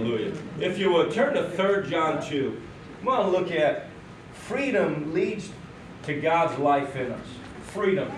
[0.00, 0.32] Hallelujah.
[0.58, 2.58] If you will turn to 3 John 2,
[3.02, 3.88] I want to look at
[4.32, 5.50] freedom leads
[6.04, 7.26] to God's life in us.
[7.64, 8.10] Freedom.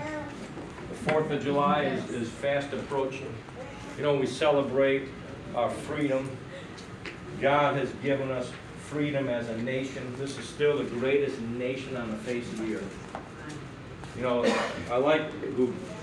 [0.89, 3.33] The 4th of July is, is fast approaching.
[3.97, 5.09] You know, we celebrate
[5.55, 6.37] our freedom.
[7.41, 8.49] God has given us
[8.85, 10.15] freedom as a nation.
[10.17, 13.17] This is still the greatest nation on the face of the earth.
[14.15, 14.45] You know,
[14.91, 15.23] I like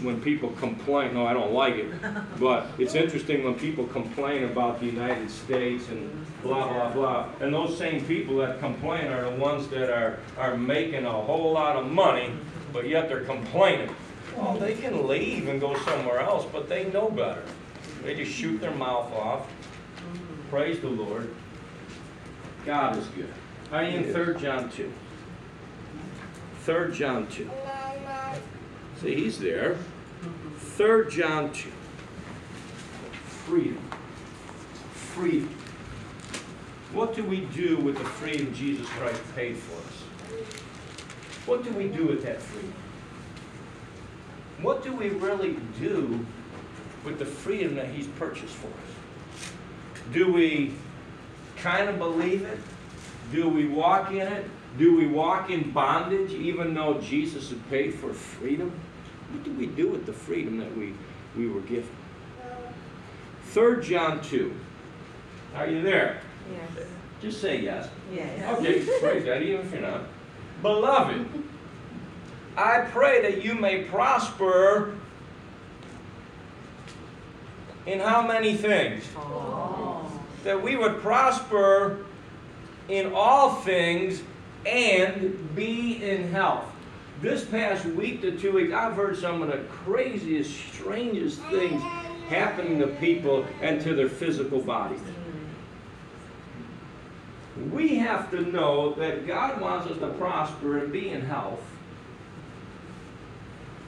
[0.03, 1.15] when people complain.
[1.15, 1.93] No, I don't like it.
[2.41, 6.11] But it's interesting when people complain about the United States and
[6.43, 7.29] blah, blah, blah.
[7.41, 11.53] And those same people that complain are the ones that are, are making a whole
[11.53, 12.33] lot of money,
[12.73, 13.95] but yet they're complaining.
[14.37, 17.45] Well, they can leave and go somewhere else, but they know better.
[18.03, 19.47] They just shoot their mouth off.
[20.51, 21.33] Praise the Lord.
[22.67, 23.33] God is good.
[23.71, 24.93] Are you in 3 John 2?
[26.65, 27.51] 3 John 2.
[29.01, 29.79] See, he's there.
[30.59, 31.71] 3 John 2.
[33.47, 33.91] Freedom.
[34.93, 35.57] Freedom.
[36.93, 40.45] What do we do with the freedom Jesus Christ paid for us?
[41.47, 42.75] What do we do with that freedom?
[44.61, 46.27] What do we really do
[47.03, 49.53] with the freedom that He's purchased for us?
[50.13, 50.75] Do we
[51.57, 52.59] kind of believe it?
[53.33, 54.45] Do we walk in it?
[54.77, 58.73] Do we walk in bondage even though Jesus has paid for freedom?
[59.33, 60.95] What do we do with the freedom that we,
[61.37, 61.91] we were given?
[63.47, 64.55] 3 John 2.
[65.57, 66.21] Are you there?
[66.53, 66.87] Yes.
[67.21, 67.89] Just say yes.
[68.13, 68.59] Yes.
[68.59, 70.03] Okay, praise God, even if you're not.
[70.63, 71.27] Beloved,
[72.57, 74.95] I pray that you may prosper
[77.87, 79.05] in how many things?
[80.45, 82.05] That we would prosper
[82.89, 84.23] in all things
[84.67, 86.70] and be in health.
[87.21, 91.83] This past week to two weeks, I've heard some of the craziest, strangest things
[92.31, 95.03] happening to people and to their physical bodies.
[97.71, 101.61] We have to know that God wants us to prosper and be in health,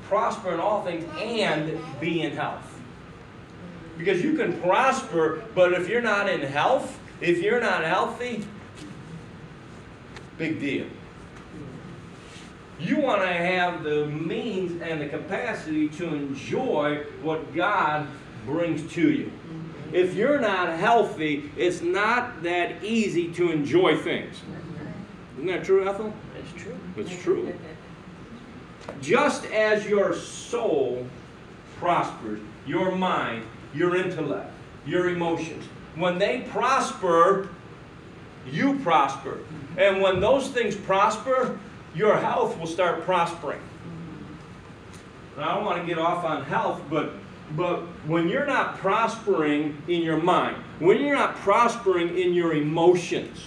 [0.08, 2.68] prosper in all things, and be in health.
[3.96, 8.44] Because you can prosper, but if you're not in health, if you're not healthy,
[10.36, 10.86] big deal.
[12.82, 18.08] You want to have the means and the capacity to enjoy what God
[18.44, 19.26] brings to you.
[19.26, 19.94] Mm-hmm.
[19.94, 24.40] If you're not healthy, it's not that easy to enjoy things.
[25.36, 26.12] Isn't that true, Ethel?
[26.38, 26.76] It's true.
[26.96, 27.54] It's true.
[29.00, 31.06] Just as your soul
[31.76, 33.44] prospers, your mind,
[33.74, 34.50] your intellect,
[34.86, 35.64] your emotions,
[35.94, 37.48] when they prosper,
[38.50, 39.38] you prosper.
[39.76, 41.58] And when those things prosper,
[41.94, 43.60] your health will start prospering.
[45.38, 47.12] I don't want to get off on health, but
[47.56, 53.46] but when you're not prospering in your mind, when you're not prospering in your emotions,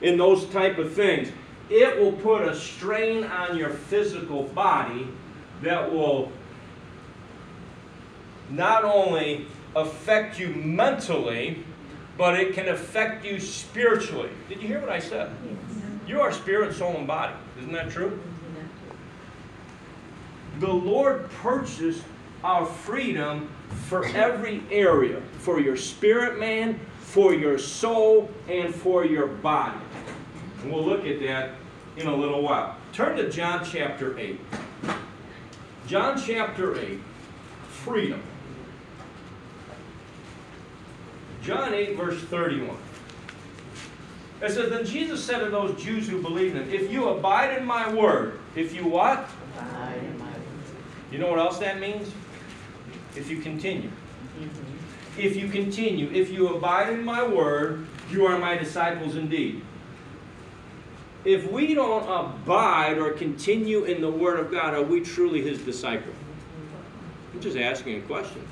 [0.00, 1.30] in those type of things,
[1.68, 5.08] it will put a strain on your physical body
[5.62, 6.32] that will
[8.50, 9.46] not only
[9.76, 11.64] affect you mentally,
[12.18, 14.30] but it can affect you spiritually.
[14.48, 15.30] Did you hear what I said?
[15.44, 15.71] Yes.
[16.12, 17.32] You are spirit, soul, and body.
[17.58, 18.20] Isn't that true?
[20.60, 22.04] The Lord purchased
[22.44, 23.50] our freedom
[23.88, 29.78] for every area for your spirit man, for your soul, and for your body.
[30.60, 31.52] And we'll look at that
[31.96, 32.76] in a little while.
[32.92, 34.38] Turn to John chapter 8.
[35.86, 37.00] John chapter 8,
[37.70, 38.22] freedom.
[41.42, 42.76] John 8, verse 31.
[44.42, 47.56] It says, Then Jesus said to those Jews who believed in him, If you abide
[47.56, 49.28] in my word, if you what?
[49.56, 50.42] Abide in my word.
[51.12, 52.10] You know what else that means?
[53.14, 53.90] If you continue.
[55.16, 59.62] If you continue, if you abide in my word, you are my disciples indeed.
[61.24, 65.60] If we don't abide or continue in the word of God, are we truly his
[65.60, 66.12] disciple?
[67.32, 68.44] I'm just asking a question.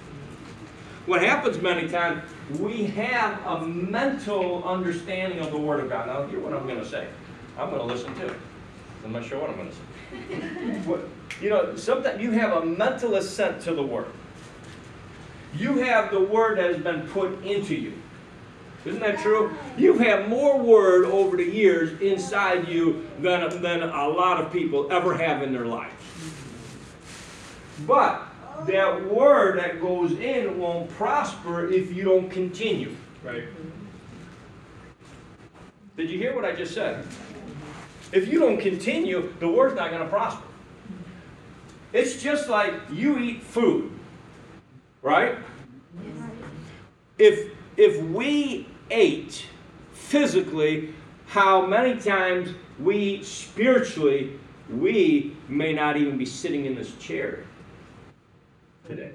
[1.07, 2.23] What happens many times,
[2.59, 6.07] we have a mental understanding of the Word of God.
[6.07, 7.07] Now, hear what I'm going to say.
[7.59, 8.37] I'm going to listen to it.
[9.05, 9.83] I'm not sure what I'm going to say.
[10.87, 11.01] What,
[11.41, 14.09] you know, sometimes you have a mental assent to the Word.
[15.55, 17.95] You have the Word that has been put into you.
[18.85, 19.55] Isn't that true?
[19.77, 24.91] You have more Word over the years inside you than, than a lot of people
[24.91, 25.95] ever have in their lives.
[27.87, 28.30] But
[28.67, 32.95] that word that goes in won't prosper if you don't continue.
[33.23, 33.45] Right.
[35.97, 37.07] Did you hear what I just said?
[38.13, 40.43] If you don't continue, the word's not going to prosper.
[41.93, 43.93] It's just like you eat food,
[45.03, 45.37] right?
[47.19, 49.47] If if we ate
[49.93, 50.95] physically,
[51.27, 57.45] how many times we spiritually, we may not even be sitting in this chair
[58.91, 59.13] today.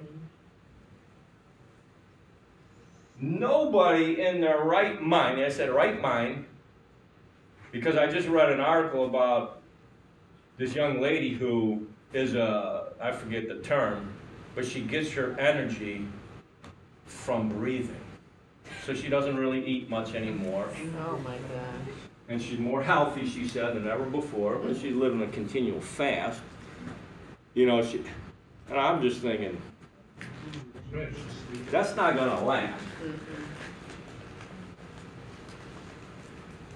[3.19, 6.45] Nobody in their right mind, I said right mind,
[7.72, 9.62] because I just read an article about
[10.57, 14.13] this young lady who is a, I forget the term,
[14.54, 16.07] but she gets her energy
[17.06, 18.01] from breathing.
[18.86, 20.68] So she doesn't really eat much anymore.
[21.07, 21.95] Oh my gosh.
[22.27, 26.42] And she's more healthy, she said, than ever before, but she's living a continual fast.
[27.54, 28.04] You know, she,
[28.69, 29.62] and I'm just thinking,
[31.71, 32.83] that's not gonna last.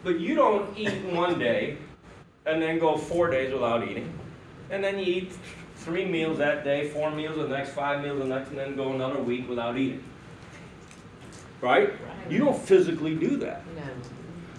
[0.03, 1.77] But you don't eat one day
[2.45, 4.13] and then go four days without eating.
[4.69, 5.33] And then you eat
[5.75, 8.93] three meals that day, four meals the next, five meals the next, and then go
[8.93, 10.03] another week without eating.
[11.61, 11.93] Right?
[12.29, 13.65] You don't physically do that.
[13.75, 13.83] No.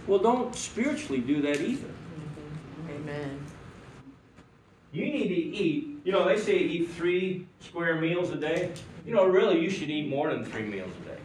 [0.06, 1.88] Well, don't spiritually do that either.
[2.90, 3.44] Amen.
[4.92, 8.72] You need to eat, you know, they say eat three square meals a day.
[9.04, 11.16] You know, really, you should eat more than three meals a day.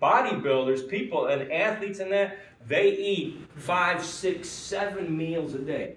[0.00, 5.96] Bodybuilders, people, and athletes and that, they eat five, six, seven meals a day.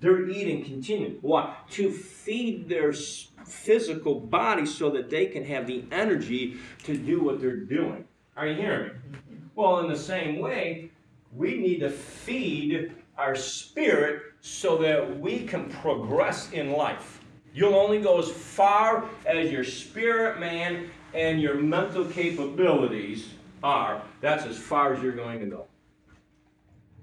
[0.00, 1.18] They're eating continually.
[1.20, 1.56] Why?
[1.70, 7.40] To feed their physical body so that they can have the energy to do what
[7.40, 8.04] they're doing.
[8.36, 9.18] Are you hearing me?
[9.56, 10.90] Well, in the same way,
[11.34, 17.20] we need to feed our spirit so that we can progress in life.
[17.52, 23.30] You'll only go as far as your spirit man and your mental capabilities
[23.62, 24.02] are.
[24.20, 25.66] That's as far as you're going to go.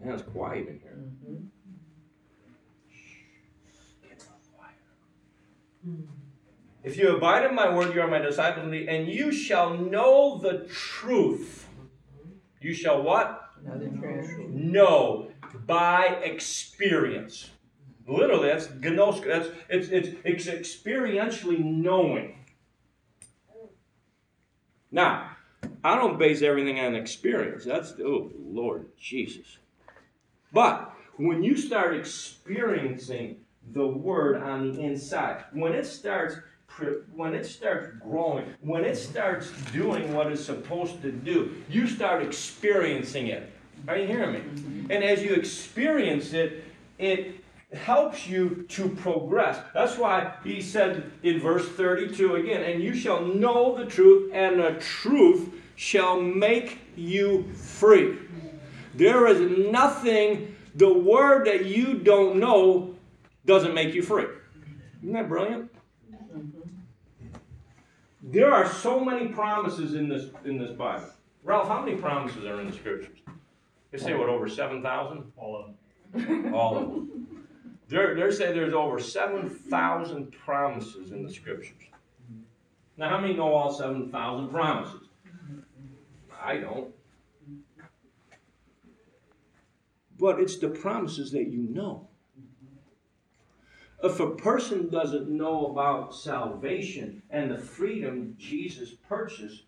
[0.03, 0.97] Man, it's quiet in here.
[0.97, 1.45] Mm-hmm.
[4.11, 4.75] It's quiet.
[6.83, 10.37] If you abide in my word, you are my disciples, indeed, and you shall know
[10.37, 11.67] the truth.
[12.61, 13.49] You shall what?
[13.65, 14.45] Another treasure.
[14.49, 15.31] know
[15.65, 17.49] by experience.
[18.07, 19.25] Literally, that's gnos.
[19.25, 22.39] That's it's, it's it's experientially knowing.
[24.91, 25.31] Now,
[25.83, 27.65] I don't base everything on experience.
[27.65, 29.57] That's oh Lord Jesus.
[30.53, 33.37] But when you start experiencing
[33.73, 36.35] the word on the inside, when it starts
[37.15, 42.21] when it starts growing, when it starts doing what it's supposed to do, you start
[42.21, 43.51] experiencing it.
[43.87, 44.74] Are you hearing me?
[44.89, 46.63] And as you experience it,
[46.97, 47.43] it
[47.73, 49.59] helps you to progress.
[49.73, 54.59] That's why he said in verse 32 again, and you shall know the truth, and
[54.59, 58.17] the truth shall make you free.
[58.93, 62.95] There is nothing, the word that you don't know
[63.45, 64.27] doesn't make you free.
[65.01, 65.71] Isn't that brilliant?
[68.21, 71.09] There are so many promises in this in this Bible.
[71.43, 73.19] Ralph, how many promises are in the scriptures?
[73.95, 75.31] They say what over seven thousand?
[75.37, 76.53] All of them.
[76.53, 77.47] All of them.
[77.87, 81.77] They're, they're saying there's over 7,000 promises in the scriptures.
[82.97, 85.07] Now, how many know all 7,000 promises?
[86.43, 86.93] I don't.
[90.17, 92.09] But it's the promises that you know.
[94.03, 99.63] If a person doesn't know about salvation and the freedom Jesus purchased,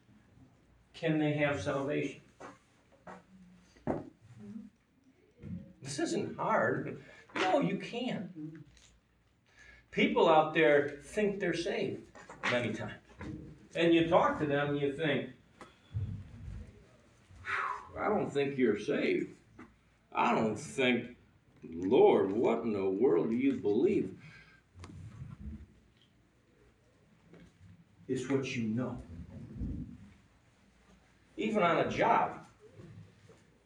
[0.94, 2.22] can they have salvation?
[5.88, 7.02] This isn't hard.
[7.34, 8.30] No, you can.
[9.90, 12.02] People out there think they're saved
[12.52, 12.92] many times.
[13.74, 15.30] And you talk to them and you think,
[17.98, 19.30] I don't think you're saved.
[20.12, 21.16] I don't think,
[21.64, 24.14] Lord, what in the world do you believe?
[28.10, 29.02] It's what you know.
[31.38, 32.40] Even on a job,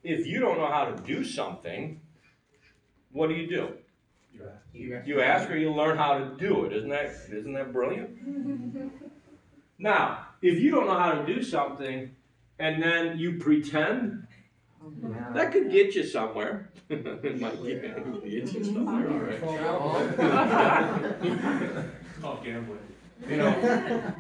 [0.04, 2.00] if you don't know how to do something,
[3.14, 3.74] what do you do?
[4.74, 6.74] You ask or you learn how to do it.
[6.74, 8.92] Isn't that isn't that brilliant?
[9.78, 12.16] now, if you don't know how to do something
[12.58, 14.28] and then you pretend,
[15.34, 16.70] that could get you somewhere.
[16.90, 19.74] it might get, get you somewhere, all right.
[22.24, 22.80] Oh, gambling.
[23.28, 24.14] You know,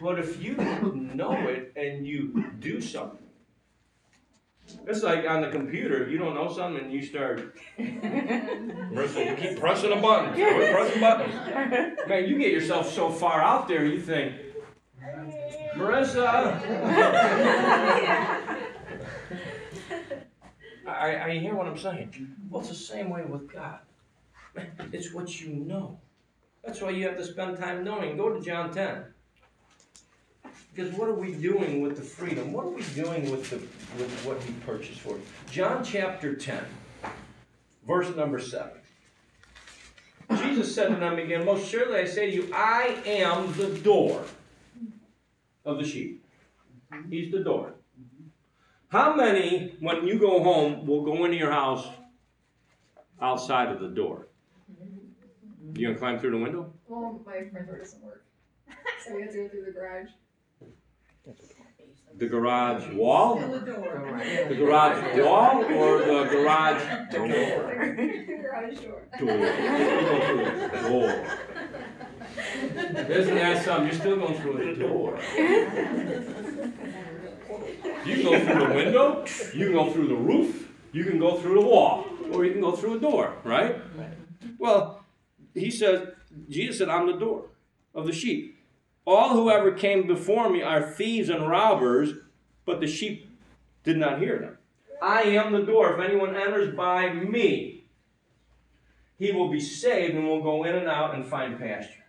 [0.00, 3.23] but if you know it and you do something,
[4.86, 6.04] it's like on the computer.
[6.04, 11.00] If you don't know something and you start, Marissa, you keep pressing a button, pressing
[11.00, 11.34] buttons.
[12.08, 14.34] Man, you get yourself so far out there, you think,
[15.76, 16.60] Marissa.
[20.86, 22.36] I, I hear what I'm saying.
[22.50, 23.78] Well, it's the same way with God.
[24.92, 25.98] It's what you know.
[26.64, 28.16] That's why you have to spend time knowing.
[28.16, 29.04] Go to John 10.
[30.74, 32.52] Because what are we doing with the freedom?
[32.52, 33.56] What are we doing with the
[33.96, 35.16] with what he purchased for?
[35.50, 36.64] John chapter 10,
[37.86, 38.72] verse number 7.
[40.38, 44.24] Jesus said to them again, Most surely I say to you, I am the door
[45.64, 46.24] of the sheep.
[47.08, 47.74] He's the door.
[48.88, 51.86] How many, when you go home, will go into your house
[53.20, 54.26] outside of the door?
[55.74, 56.72] You gonna climb through the window?
[56.88, 58.24] Well, my front door doesn't work.
[59.04, 60.08] So we have to go through the garage.
[62.16, 63.38] The garage wall?
[63.38, 67.28] The garage wall or the garage door?
[67.28, 69.02] The garage door.
[69.18, 69.36] Door.
[69.36, 69.44] You
[70.04, 71.10] go through the door.
[73.10, 73.86] Isn't that something?
[73.86, 75.18] You're still going through the door.
[78.04, 81.36] You can go through the window, you can go through the roof, you can go
[81.40, 83.80] through the wall, or you can go through a door, right?
[84.58, 85.04] Well,
[85.54, 86.08] he says,
[86.48, 87.46] Jesus said, I'm the door
[87.94, 88.53] of the sheep.
[89.06, 92.14] All who ever came before me are thieves and robbers,
[92.64, 93.28] but the sheep
[93.82, 94.58] did not hear them.
[95.02, 95.94] I am the door.
[95.94, 97.84] If anyone enters by me,
[99.18, 102.04] he will be saved and will go in and out and find pasture.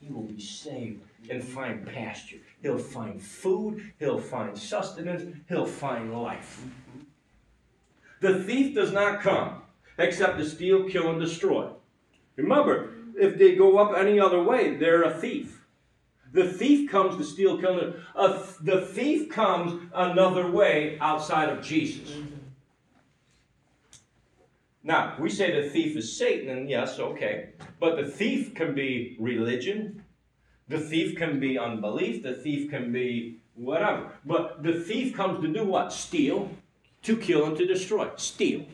[0.00, 2.38] He will be saved and find pasture.
[2.62, 6.64] He'll find food, he'll find sustenance, he'll find life.
[8.20, 9.62] The thief does not come
[9.98, 11.68] except to steal, kill, and destroy.
[12.36, 15.61] Remember, if they go up any other way, they're a thief.
[16.32, 21.62] The thief comes to steal, kill, and uh, the thief comes another way outside of
[21.62, 22.10] Jesus.
[24.82, 27.50] Now, we say the thief is Satan, and yes, okay.
[27.78, 30.02] But the thief can be religion,
[30.68, 34.10] the thief can be unbelief, the thief can be whatever.
[34.24, 35.92] But the thief comes to do what?
[35.92, 36.50] Steal,
[37.02, 38.08] to kill, and to destroy.
[38.16, 38.64] Steal.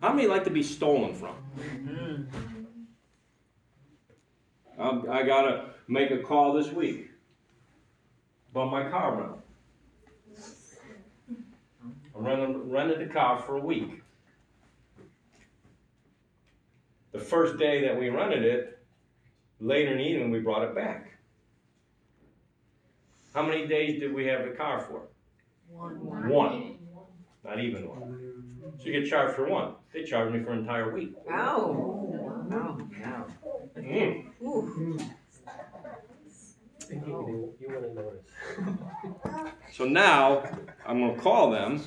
[0.00, 1.34] How many like to be stolen from?
[4.78, 7.07] Um, I gotta make a call this week
[8.58, 9.42] about my car rental.
[12.16, 14.02] I rented, rented the car for a week.
[17.12, 18.78] The first day that we rented it,
[19.60, 21.18] later in the evening, we brought it back.
[23.32, 25.02] How many days did we have the car for?
[25.70, 26.28] One.
[26.28, 26.78] One.
[27.44, 28.72] Not even one.
[28.78, 29.74] So you get charged for one.
[29.92, 31.14] They charged me for an entire week.
[31.30, 32.48] Ow.
[32.52, 32.78] Ow.
[33.04, 33.26] Ow.
[33.76, 34.24] Mm.
[34.42, 34.98] Ooh.
[36.90, 39.52] You, you wouldn't notice.
[39.74, 40.42] So now
[40.86, 41.82] I'm gonna call them,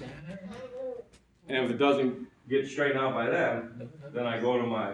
[1.48, 4.92] and if it doesn't get straightened out by them, then I go to my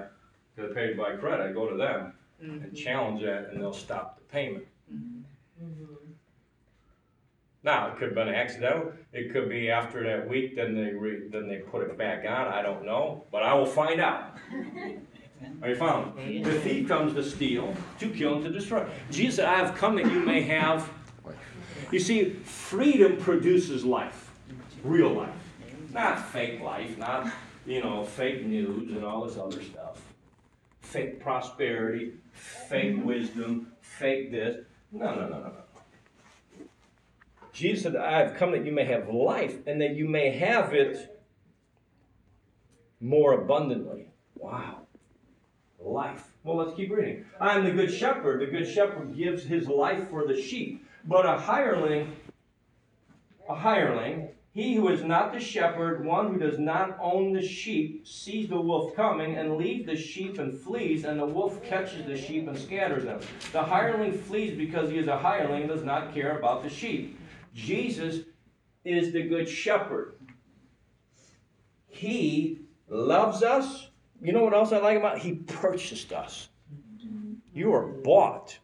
[0.55, 1.49] to the paid by credit.
[1.49, 2.75] I go to them and mm-hmm.
[2.75, 4.65] challenge that, and they'll stop the payment.
[4.91, 5.93] Mm-hmm.
[7.63, 8.93] Now it could have been accidental.
[9.11, 10.55] It could be after that week.
[10.55, 12.47] Then they re, then they put it back on.
[12.47, 14.37] I don't know, but I will find out.
[15.61, 16.43] Are you following?
[16.43, 18.87] The thief comes to steal, to kill, and to destroy.
[19.11, 20.89] Jesus said, I have come that you may have.
[21.91, 24.31] You see, freedom produces life,
[24.83, 25.33] real life,
[25.93, 27.31] not fake life, not
[27.65, 30.01] you know fake news and all this other stuff,
[30.81, 34.65] fake prosperity, fake wisdom, fake this.
[34.91, 36.67] No, no, no, no, no.
[37.53, 40.73] Jesus said, I have come that you may have life and that you may have
[40.73, 41.23] it
[42.99, 44.09] more abundantly.
[44.35, 44.86] Wow.
[45.87, 46.31] Life.
[46.43, 47.25] Well, let's keep reading.
[47.39, 48.41] I am the good shepherd.
[48.41, 50.85] The good shepherd gives his life for the sheep.
[51.05, 52.13] But a hireling,
[53.47, 58.07] a hireling, he who is not the shepherd, one who does not own the sheep,
[58.07, 62.17] sees the wolf coming and leaves the sheep and flees, and the wolf catches the
[62.17, 63.19] sheep and scatters them.
[63.53, 67.19] The hireling flees because he is a hireling and does not care about the sheep.
[67.53, 68.25] Jesus
[68.83, 70.15] is the good shepherd.
[71.87, 73.86] He loves us.
[74.21, 75.19] You know what else I like about?
[75.19, 76.49] He purchased us.
[77.53, 78.57] You are bought.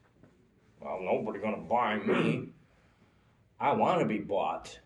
[0.79, 2.49] Well, nobody gonna buy me.
[3.59, 4.79] I want to be bought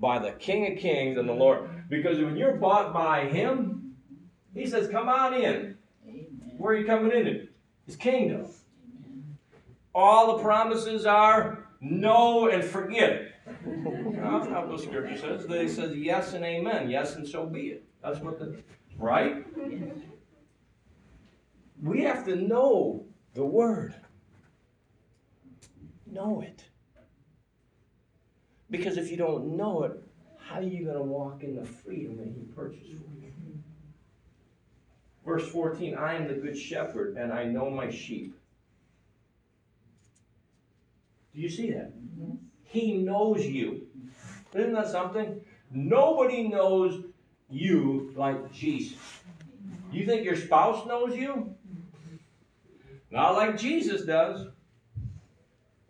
[0.00, 1.88] by the King of Kings and the Lord.
[1.88, 3.94] Because when you're bought by Him,
[4.54, 5.76] He says, "Come on in."
[6.58, 7.48] Where are you coming into?
[7.86, 8.46] His kingdom.
[9.94, 13.32] All the promises are no and forget it.
[13.46, 15.46] That's not what the scripture says.
[15.46, 16.90] They says yes and amen.
[16.90, 17.84] Yes and so be it.
[18.02, 18.56] That's what the
[19.00, 19.44] right?
[21.82, 23.94] We have to know the word.
[26.06, 26.64] Know it.
[28.70, 29.92] Because if you don't know it,
[30.38, 33.32] how are you going to walk in the freedom that he purchased for you?
[35.24, 38.36] Verse 14 I am the good shepherd, and I know my sheep.
[41.34, 41.92] Do you see that?
[42.64, 43.86] He knows you.
[44.54, 45.40] Isn't that something?
[45.70, 47.04] Nobody knows
[47.50, 48.98] you like Jesus.
[49.92, 51.54] You think your spouse knows you?
[53.10, 54.46] Not like Jesus does.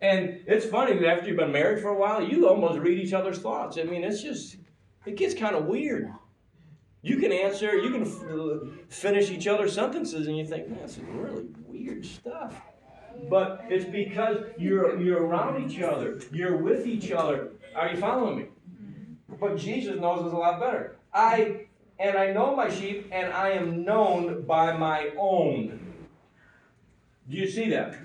[0.01, 3.37] And it's funny after you've been married for a while, you almost read each other's
[3.37, 3.77] thoughts.
[3.77, 4.57] I mean, it's just,
[5.05, 6.11] it gets kind of weird.
[7.03, 10.97] You can answer, you can f- finish each other's sentences, and you think, man, this
[10.97, 12.55] is really weird stuff.
[13.29, 17.49] But it's because you're you're around each other, you're with each other.
[17.75, 18.45] Are you following me?
[19.39, 20.97] But Jesus knows us a lot better.
[21.13, 21.67] I
[22.01, 25.79] and I know my sheep, and I am known by my own.
[27.29, 27.95] Do you see that?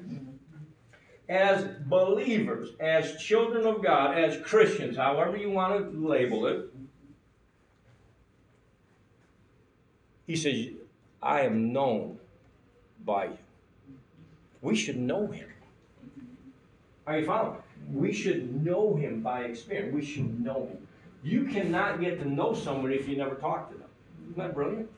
[1.28, 6.66] As believers, as children of God, as Christians, however you want to label it,
[10.26, 10.68] he says,
[11.22, 12.18] I am known
[13.04, 13.38] by you.
[14.60, 15.48] We should know him.
[17.06, 17.62] Are you following?
[17.92, 19.94] We should know him by experience.
[19.94, 20.85] We should know him.
[21.26, 23.88] You cannot get to know somebody if you never talk to them.
[24.30, 24.88] Isn't that brilliant?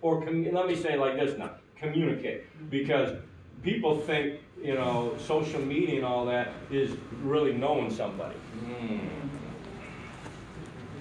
[0.00, 2.44] Or let me say like this now communicate.
[2.70, 3.18] Because
[3.60, 8.36] people think, you know, social media and all that is really knowing somebody.
[8.36, 8.98] Hmm,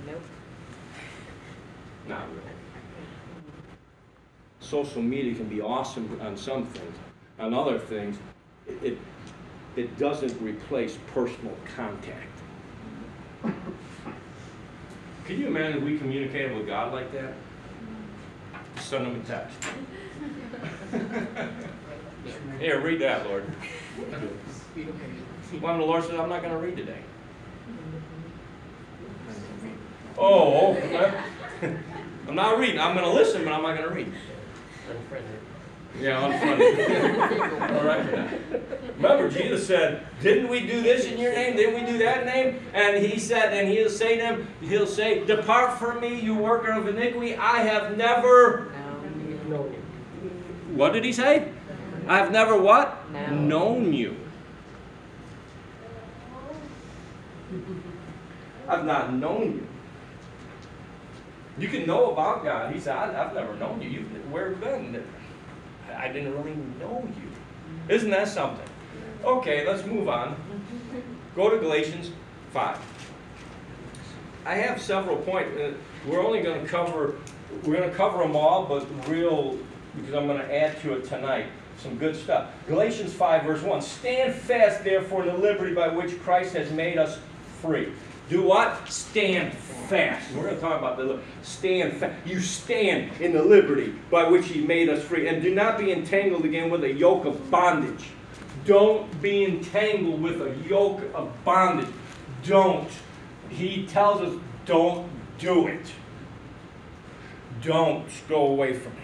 [0.08, 0.22] Nope.
[2.08, 2.42] not really.
[4.62, 6.96] Social media can be awesome on some things.
[7.38, 8.18] On other things,
[8.82, 8.98] it,
[9.75, 12.40] it doesn't replace personal contact.
[15.25, 17.34] Can you imagine if we communicated with God like that?
[18.82, 19.58] Send him a text.
[22.60, 23.46] Here, read that, Lord.
[25.62, 26.98] Well, the Lord said, I'm not going to read today.
[30.18, 30.75] Oh.
[32.27, 32.80] I'm not reading.
[32.80, 34.12] I'm going to listen, but I'm not going to read.
[35.95, 36.01] Unfriended.
[36.01, 37.62] Yeah, unfriended.
[37.77, 38.29] All right.
[38.95, 41.55] Remember, Jesus said, "Didn't we do this in your name?
[41.55, 45.25] Didn't we do that name?" And he said, and he'll say to them, he'll say,
[45.25, 47.35] "Depart from me, you worker of iniquity.
[47.35, 48.71] I have never."
[49.50, 49.57] No.
[49.57, 50.75] Know you.
[50.75, 51.51] What did he say?
[52.07, 53.09] I have never what?
[53.12, 53.27] No.
[53.29, 54.15] Known you.
[58.67, 59.67] I've not known you.
[61.57, 62.73] You can know about God.
[62.73, 63.89] He said, I, I've never known you.
[63.89, 63.99] you
[64.32, 65.06] where have you been?
[65.97, 67.93] I didn't really know you.
[67.93, 68.65] Isn't that something?
[69.23, 70.36] Okay, let's move on.
[71.36, 72.12] Go to Galatians
[72.51, 72.77] 5.
[74.45, 75.58] I have several points.
[75.58, 75.73] Uh,
[76.08, 77.15] We're only going to cover,
[77.63, 79.58] we're going to cover them all, but real,
[79.95, 81.47] because I'm going to add to it tonight.
[81.77, 82.51] Some good stuff.
[82.67, 83.82] Galatians 5, verse 1.
[83.82, 87.19] Stand fast, therefore, in the liberty by which Christ has made us
[87.62, 87.91] free.
[88.29, 88.88] Do what?
[88.89, 90.31] Stand fast.
[90.31, 92.25] We're going to talk about the stand fast.
[92.25, 95.91] You stand in the liberty by which He made us free, and do not be
[95.91, 98.05] entangled again with a yoke of bondage.
[98.65, 101.93] Don't be entangled with a yoke of bondage.
[102.43, 102.89] Don't.
[103.49, 105.91] He tells us, don't do it.
[107.62, 108.99] Don't go away from me.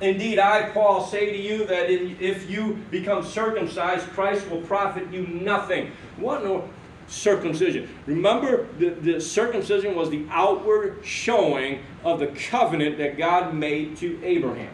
[0.00, 5.12] Indeed, I, Paul, say to you that in- if you become circumcised, Christ will profit
[5.12, 5.92] you nothing.
[6.16, 6.68] What no
[7.06, 7.88] circumcision?
[8.06, 14.22] Remember, the, the circumcision was the outward showing of the covenant that God made to
[14.24, 14.72] Abraham.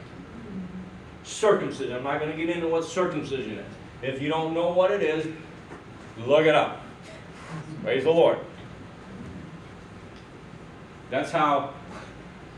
[1.25, 1.95] Circumcision.
[1.95, 3.67] I'm not going to get into what circumcision is.
[4.03, 5.27] If you don't know what it is,
[6.27, 6.83] look it up.
[7.83, 8.39] Praise the Lord.
[11.11, 11.75] That's how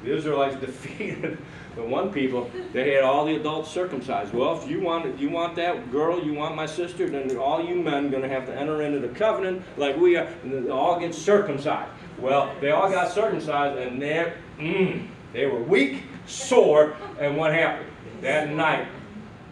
[0.03, 1.39] the Israelites defeated
[1.77, 2.51] the one people.
[2.73, 4.33] They had all the adults circumcised.
[4.35, 7.77] Well, if you want, you want that girl, you want my sister, then all you
[7.77, 10.29] men are going to have to enter into the covenant like we are,
[10.71, 11.91] all get circumcised.
[12.19, 17.91] Well, they all got circumcised, and they, mm, they were weak, sore, and what happened?
[18.21, 18.89] That night,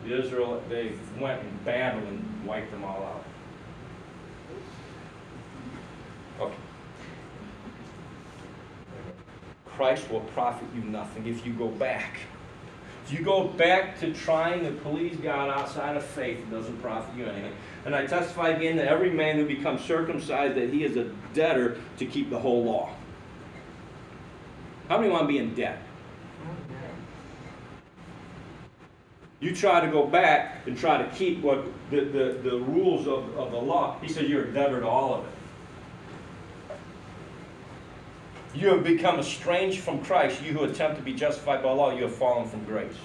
[0.06, 3.24] Israel they went and battled and wiped them all out.
[9.78, 12.18] Christ will profit you nothing if you go back.
[13.06, 17.16] If you go back to trying to please God outside of faith, it doesn't profit
[17.16, 17.52] you anything.
[17.84, 21.78] And I testify again that every man who becomes circumcised, that he is a debtor
[21.98, 22.90] to keep the whole law.
[24.88, 25.80] How many want to be in debt?
[29.38, 33.38] You try to go back and try to keep what the, the, the rules of,
[33.38, 33.96] of the law.
[34.02, 35.30] He said you're a debtor to all of it.
[38.58, 40.42] You have become estranged from Christ.
[40.42, 42.96] You who attempt to be justified by law, you have fallen from grace.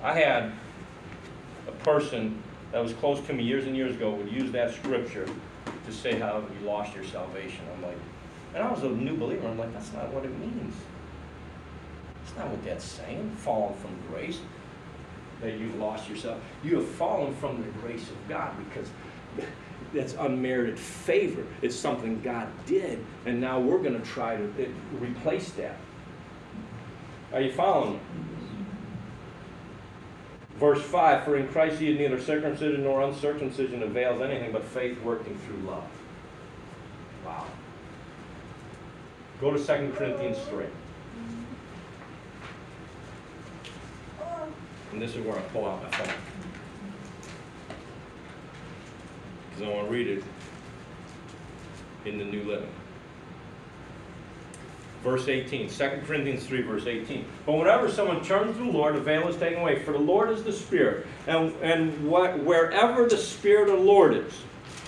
[0.00, 0.52] I had
[1.66, 2.40] a person
[2.70, 5.28] that was close to me years and years ago would use that scripture
[5.84, 7.58] to say how you lost your salvation.
[7.74, 7.96] I'm like,
[8.54, 9.48] and I was a new believer.
[9.48, 10.76] I'm like, that's not what it means.
[12.22, 13.32] That's not what that's saying.
[13.38, 14.38] Fallen from grace.
[15.40, 16.40] That you've lost yourself.
[16.62, 18.88] You have fallen from the grace of God because
[19.92, 21.44] that's unmerited favor.
[21.60, 24.66] It's something God did, and now we're going to try to uh,
[24.98, 25.76] replace that.
[27.32, 28.00] Are you following me?
[30.56, 35.36] Verse 5 For in Christ ye neither circumcision nor uncircumcision avails anything but faith working
[35.38, 35.84] through love.
[37.24, 37.46] Wow.
[39.40, 40.66] Go to 2 Corinthians 3.
[44.92, 46.31] And this is where I pull out my phone.
[49.54, 50.24] Because I want to read it
[52.04, 52.68] in the New Living.
[55.02, 57.24] Verse 18, 2 Corinthians 3, verse 18.
[57.44, 59.82] But whenever someone turns to the Lord, the veil is taken away.
[59.82, 61.06] For the Lord is the Spirit.
[61.26, 64.32] And, and what, wherever the Spirit of the Lord is,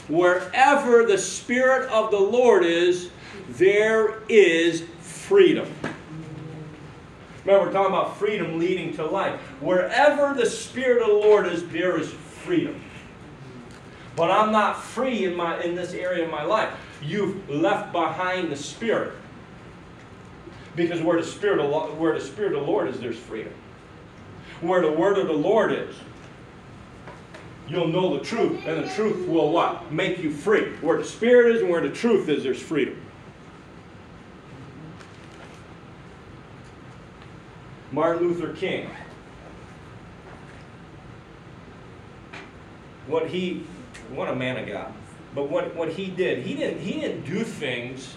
[0.06, 3.10] wherever the Spirit of the Lord is,
[3.50, 5.68] there is freedom.
[7.44, 9.40] Remember, we're talking about freedom leading to life.
[9.60, 12.80] Wherever the Spirit of the Lord is, there is freedom.
[14.16, 16.72] But I'm not free in, my, in this area of my life.
[17.02, 19.12] You've left behind the Spirit.
[20.76, 23.52] Because where the Spirit of, where the Spirit of the Lord is, there's freedom.
[24.60, 25.94] Where the Word of the Lord is,
[27.68, 29.90] you'll know the truth, and the truth will what?
[29.90, 30.72] Make you free.
[30.80, 33.00] Where the Spirit is and where the truth is, there's freedom.
[37.92, 38.90] Martin Luther King.
[43.06, 43.64] What he,
[44.10, 44.92] what a man of God.
[45.34, 48.14] But what, what he did, he didn't, he didn't do things,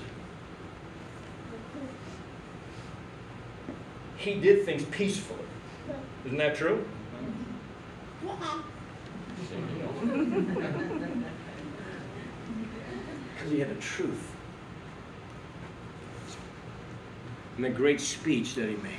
[4.17, 5.39] he did things peacefully.
[6.25, 6.85] Isn't that true?
[13.33, 14.31] Because he had the truth.
[17.55, 18.93] And the great speech that he made.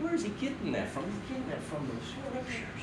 [0.00, 1.04] Where is he getting that from?
[1.04, 2.82] He's getting that from the scriptures.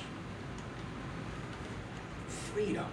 [2.54, 2.86] Freedom.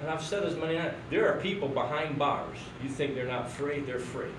[0.00, 0.94] And I've said this many times.
[1.10, 2.58] There are people behind bars.
[2.82, 3.80] You think they're not free?
[3.80, 4.30] They're free.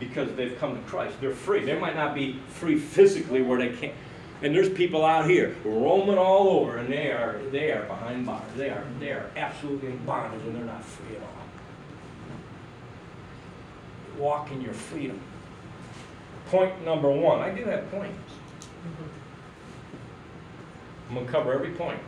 [0.00, 1.20] Because they've come to Christ.
[1.20, 1.64] They're free.
[1.64, 3.94] They might not be free physically where they can't.
[4.40, 8.42] And there's people out here roaming all over, and they are they are behind bars.
[8.56, 11.28] They are they are absolutely in bondage, and they're not free at all.
[14.18, 15.20] Walk in your freedom.
[16.46, 17.38] Point number one.
[17.40, 18.32] I do have points.
[18.84, 19.21] Mm-hmm.
[21.12, 22.00] I'm going to cover every point.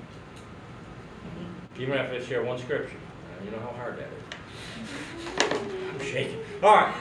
[1.78, 2.96] Even if I share one scripture.
[2.96, 5.60] Uh, You know how hard that is.
[5.92, 6.38] I'm shaking.
[6.62, 6.94] All right.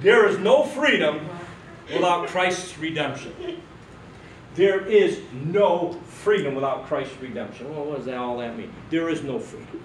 [0.00, 1.28] There is no freedom
[1.94, 3.62] without Christ's redemption.
[4.56, 7.72] There is no freedom without Christ's redemption.
[7.72, 8.72] Well, what does that, all that mean?
[8.90, 9.80] There is no freedom.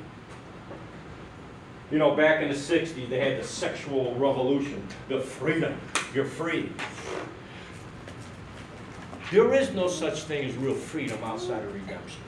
[1.91, 5.80] You know, back in the 60s, they had the sexual revolution, the freedom.
[6.15, 6.71] You're free.
[9.32, 12.22] There is no such thing as real freedom outside of redemption.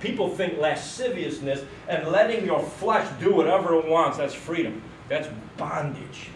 [0.00, 4.82] People think lasciviousness and letting your flesh do whatever it wants, that's freedom.
[5.08, 6.28] That's bondage.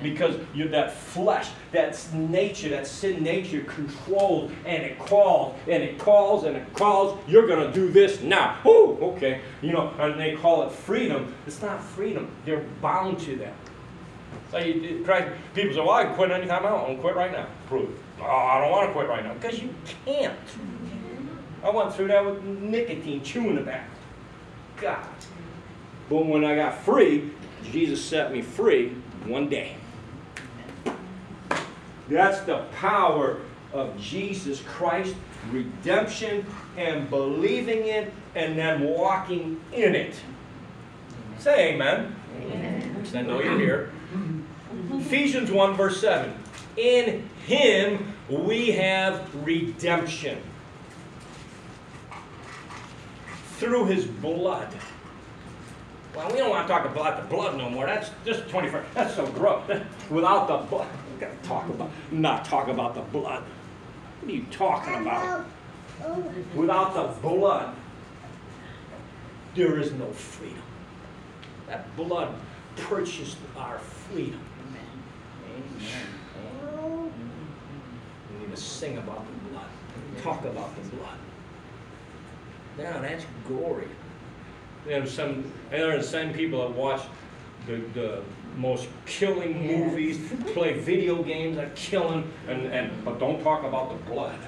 [0.00, 5.98] Because you that flesh, that nature, that sin nature controls and it calls and it
[5.98, 7.18] calls and it calls.
[7.26, 8.58] You're going to do this now.
[8.64, 9.40] Oh, okay.
[9.62, 11.34] You know, and they call it freedom.
[11.48, 12.30] It's not freedom.
[12.44, 13.54] They're bound to that.
[14.50, 16.90] So you, Christ, people say, well, I can quit anytime I want.
[16.90, 17.46] I'll quit right now.
[17.66, 17.96] Prove it.
[18.20, 19.34] Oh, I don't want to quit right now.
[19.34, 20.38] Because you can't.
[20.38, 21.66] Mm-hmm.
[21.66, 23.90] I went through that with nicotine, chewing tobacco.
[24.80, 25.06] God.
[26.08, 27.30] But when I got free,
[27.64, 28.94] Jesus set me free
[29.26, 29.76] one day.
[32.08, 33.40] That's the power
[33.74, 35.14] of Jesus Christ,
[35.50, 36.46] redemption,
[36.78, 40.18] and believing it, and then walking in it.
[41.38, 42.16] Say amen.
[42.40, 43.06] Amen.
[43.14, 43.92] I know you're here.
[44.92, 46.32] Ephesians 1, verse 7.
[46.76, 50.38] In him we have redemption
[53.56, 54.68] through his blood.
[56.14, 57.86] Well, we don't want to talk about the blood no more.
[57.86, 58.84] That's just 21st.
[58.94, 59.62] That's so gross.
[60.10, 63.42] Without the blood, we got to talk about, not talk about the blood.
[64.20, 65.46] What are you talking about?
[66.54, 67.74] Without the blood,
[69.54, 70.62] there is no freedom.
[71.66, 72.34] That blood
[72.76, 74.40] purchased our freedom.
[78.32, 79.66] We need to sing about the blood,
[80.22, 81.18] talk about the blood.
[82.78, 83.88] Now that's glory.
[84.86, 87.02] There's some, and there are some people that watch
[87.66, 88.22] the, the
[88.56, 90.18] most killing movies,
[90.52, 94.38] play video games that kill them, and, and but don't talk about the blood.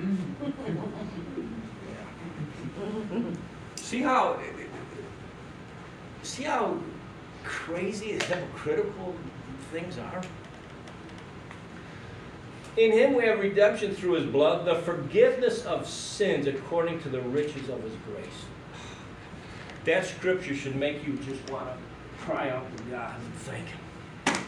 [3.92, 4.40] See how,
[6.22, 6.78] see how
[7.44, 9.14] crazy and hypocritical
[9.72, 10.22] things are?
[12.76, 17.20] In him we have redemption through his blood, the forgiveness of sins according to the
[17.20, 18.26] riches of his grace.
[19.84, 24.44] That scripture should make you just want to cry out to God and thank him.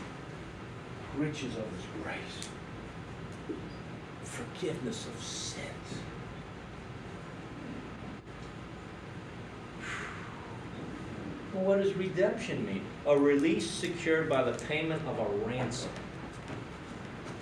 [1.18, 2.48] riches of his grace,
[4.22, 5.64] forgiveness of sins.
[11.52, 12.84] Well, what does redemption mean?
[13.06, 15.90] A release secured by the payment of a ransom.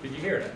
[0.02, 0.52] Did you hear that?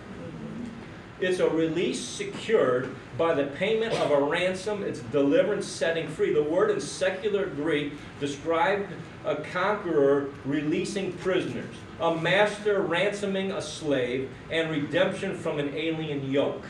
[1.20, 4.82] It's a release secured by the payment of a ransom.
[4.82, 6.34] It's deliverance setting free.
[6.34, 8.92] The word in secular Greek described
[9.24, 16.66] a conqueror releasing prisoners, a master ransoming a slave, and redemption from an alien yoke.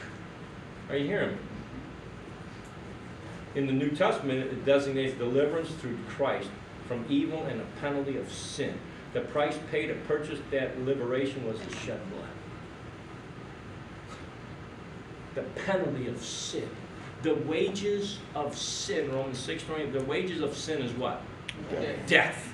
[0.91, 1.39] Are you hearing me?
[3.57, 6.51] In the New Testament, it designates deliverance through Christ
[6.89, 8.79] from evil and the penalty of sin.
[9.13, 12.29] The price paid to purchase that liberation was the shed blood
[15.37, 16.69] the penalty of sin.
[17.23, 21.23] The wages of sin, Romans 6 20, the wages of sin is what?
[22.07, 22.53] Death.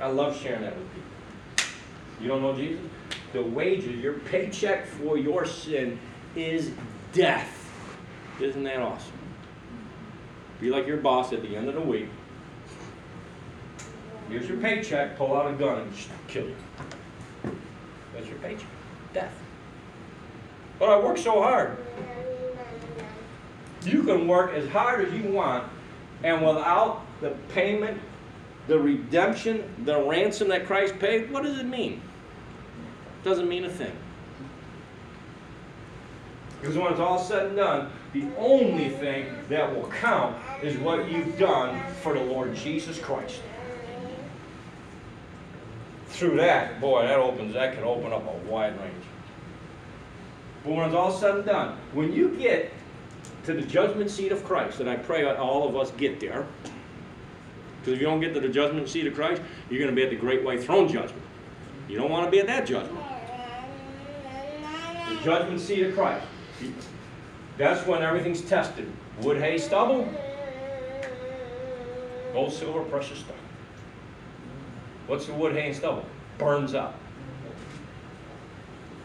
[0.00, 1.10] I love sharing that with people.
[2.20, 2.80] You don't know Jesus?
[3.32, 5.98] The wages, your paycheck for your sin
[6.34, 6.72] is
[7.12, 7.70] death.
[8.40, 9.12] Isn't that awesome?
[10.60, 12.08] Be like your boss at the end of the week.
[14.28, 15.92] Here's your paycheck, pull out a gun and
[16.28, 16.56] kill you.
[18.14, 18.66] That's your paycheck.
[19.12, 19.34] Death.
[20.78, 21.76] But I work so hard.
[23.84, 25.64] You can work as hard as you want,
[26.22, 28.00] and without the payment,
[28.68, 31.94] the redemption, the ransom that Christ paid, what does it mean?
[31.94, 33.92] It Doesn't mean a thing.
[36.60, 41.10] Because when it's all said and done, the only thing that will count is what
[41.10, 43.40] you've done for the Lord Jesus Christ.
[46.22, 49.04] Through that, boy, that opens, that can open up a wide range.
[50.62, 52.70] But when it's all said and done, when you get
[53.42, 56.46] to the judgment seat of Christ, and I pray all of us get there,
[57.80, 60.04] because if you don't get to the judgment seat of Christ, you're going to be
[60.04, 61.24] at the great white throne judgment.
[61.88, 63.04] You don't want to be at that judgment.
[65.08, 66.24] The judgment seat of Christ.
[67.58, 68.88] That's when everything's tested.
[69.22, 70.08] Wood, hay, stubble,
[72.32, 73.41] gold, silver, precious stone.
[75.06, 76.04] What's the wood, hay, and stubble?
[76.38, 76.98] Burns up.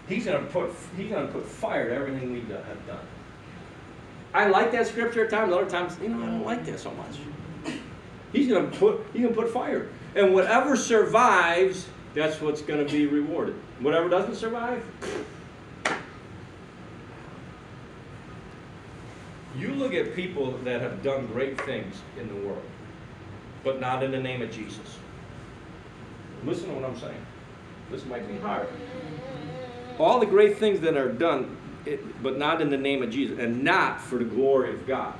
[0.08, 3.06] He's gonna put he's gonna put fire to everything we have done.
[4.34, 5.52] I like that scripture at times.
[5.54, 7.18] Other times, you know, I don't like that so much.
[8.32, 13.56] He's gonna put he's gonna put fire, and whatever survives, that's what's gonna be rewarded.
[13.80, 14.86] Whatever doesn't survive,
[19.58, 22.64] you look at people that have done great things in the world,
[23.64, 25.00] but not in the name of Jesus.
[26.46, 27.26] Listen to what I'm saying.
[27.92, 28.68] This might be hard
[30.00, 33.40] all the great things that are done, it, but not in the name of Jesus
[33.40, 35.16] and not for the glory of God.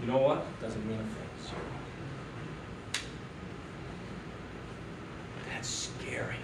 [0.00, 0.44] You know what?
[0.60, 1.12] Doesn't mean a thing.
[5.50, 6.36] That's scary.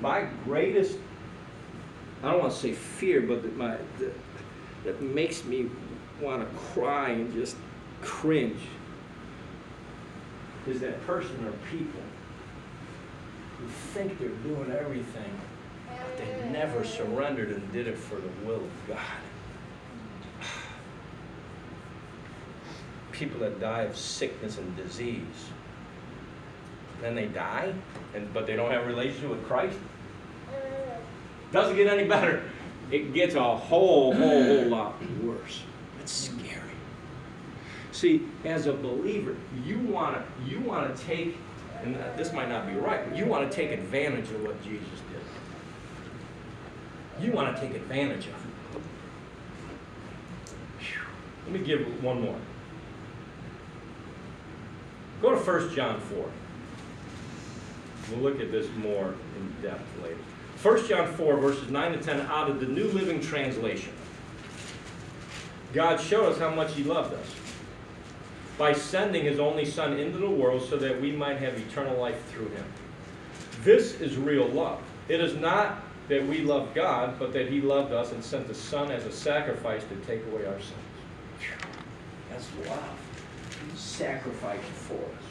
[0.00, 0.98] My greatest,
[2.22, 4.12] I don't want to say fear, but my the,
[4.84, 5.70] that makes me
[6.20, 7.56] want to cry and just
[8.00, 8.60] cringe
[10.66, 12.00] is that person or people
[13.58, 15.40] who think they're doing everything,
[15.88, 18.98] but they never surrendered and did it for the will of God.
[23.12, 25.50] People that die of sickness and disease.
[27.00, 27.72] Then they die,
[28.14, 29.76] and but they don't have a relationship with Christ.
[31.52, 32.42] Doesn't get any better.
[32.90, 35.62] It gets a whole, whole, whole lot worse.
[35.98, 36.60] That's scary.
[37.92, 41.36] See, as a believer, you want to you want to take,
[41.82, 45.00] and this might not be right, but you want to take advantage of what Jesus
[45.10, 45.20] did.
[47.24, 48.80] You want to take advantage of it.
[50.80, 51.02] Whew.
[51.44, 52.38] Let me give one more.
[55.22, 56.30] Go to 1 John 4.
[58.10, 60.18] We'll look at this more in depth later.
[60.64, 63.92] 1 John 4, verses 9 to 10, out of the New Living Translation.
[65.74, 67.34] God showed us how much He loved us
[68.56, 72.24] by sending his only Son into the world so that we might have eternal life
[72.30, 72.64] through him.
[73.62, 74.80] This is real love.
[75.08, 78.54] It is not that we love God, but that he loved us and sent the
[78.54, 80.72] Son as a sacrifice to take away our sins.
[82.30, 82.98] That's love.
[83.74, 85.23] Sacrifice for us.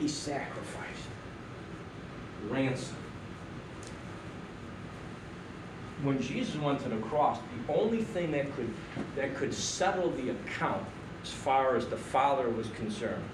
[0.00, 1.08] He sacrificed.
[2.48, 2.96] Ransom
[6.02, 8.72] when Jesus went to the cross, the only thing that could
[9.16, 10.84] that could settle the account
[11.22, 13.24] as far as the Father was concerned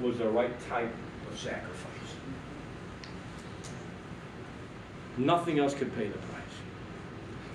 [0.00, 0.92] was the right type
[1.30, 1.88] of sacrifice.
[5.16, 6.42] Nothing else could pay the price.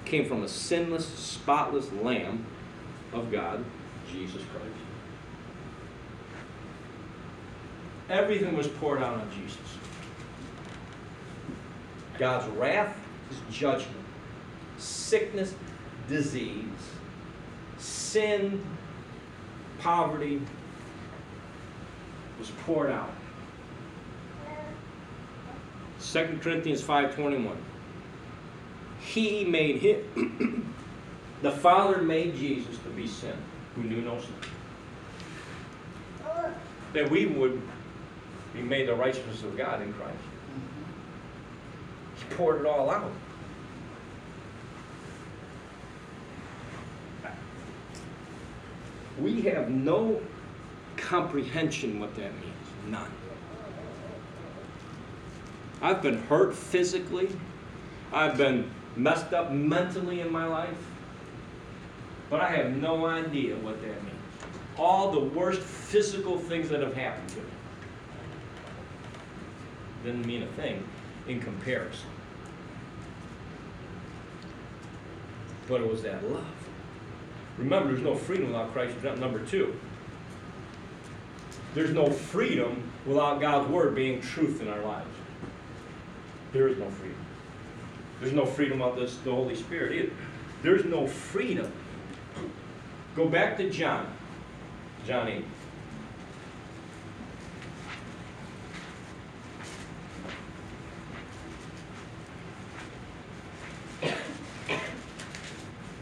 [0.05, 2.45] Came from a sinless, spotless Lamb
[3.11, 3.65] of God,
[4.11, 4.67] Jesus Christ.
[8.09, 9.57] Everything was poured out on Jesus.
[12.17, 12.97] God's wrath
[13.29, 14.05] is judgment,
[14.77, 15.53] sickness,
[16.07, 16.63] disease,
[17.77, 18.63] sin,
[19.79, 20.41] poverty
[22.39, 23.11] was poured out.
[25.99, 27.57] 2 Corinthians 5:21.
[28.99, 30.73] He made him
[31.41, 33.35] the Father made Jesus to be sin,
[33.77, 34.33] who knew no sin.
[36.25, 36.49] Uh,
[36.93, 37.61] that we would
[38.53, 40.17] be made the righteousness of God in Christ.
[42.15, 43.11] He poured it all out.
[49.19, 50.21] We have no
[50.95, 52.53] comprehension what that means.
[52.89, 53.11] None.
[55.81, 57.29] I've been hurt physically.
[58.11, 60.77] I've been messed up mentally in my life.
[62.29, 64.15] But I have no idea what that means.
[64.77, 67.43] All the worst physical things that have happened to me
[70.03, 70.83] didn't mean a thing
[71.27, 72.09] in comparison.
[75.67, 76.45] But it was that love.
[77.57, 79.01] Remember, there's no freedom without Christ.
[79.19, 79.77] Number two,
[81.73, 85.09] there's no freedom without God's Word being truth in our lives.
[86.53, 87.17] There is no freedom.
[88.19, 90.13] There's no freedom without this, the Holy Spirit either.
[90.63, 91.71] There's no freedom.
[93.17, 94.05] Go back to John.
[95.07, 95.43] John 8.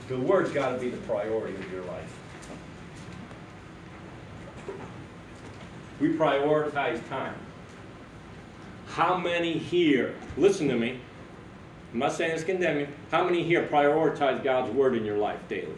[0.10, 2.20] The Word's got to be the priority of your life.
[6.02, 7.36] We prioritize time.
[8.88, 11.00] How many here, listen to me,
[11.94, 15.78] I'm not saying it's condemning, how many here prioritize God's Word in your life daily?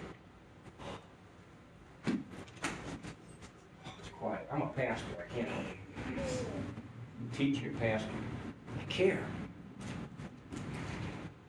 [4.27, 4.47] Quiet.
[4.51, 5.05] I'm a pastor.
[5.17, 5.49] I can't
[7.33, 8.09] teach your pastor.
[8.77, 9.23] I care.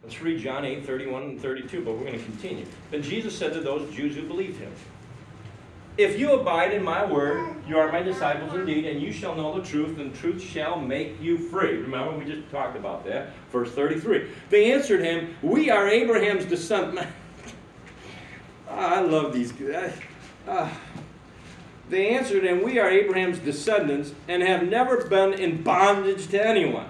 [0.04, 2.66] Let's read John 8, 31 and 32, but we're going to continue.
[2.92, 4.72] Then Jesus said to those Jews who believed him,
[5.96, 9.60] If you abide in my word, you are my disciples indeed, and you shall know
[9.60, 11.78] the truth, and truth shall make you free.
[11.78, 13.32] Remember, we just talked about that.
[13.50, 14.30] Verse 33.
[14.50, 17.10] They answered him, We are Abraham's descendants.
[18.70, 19.94] Ah, I love these guys.
[21.88, 26.86] They answered him, We are Abraham's descendants and have never been in bondage to anyone.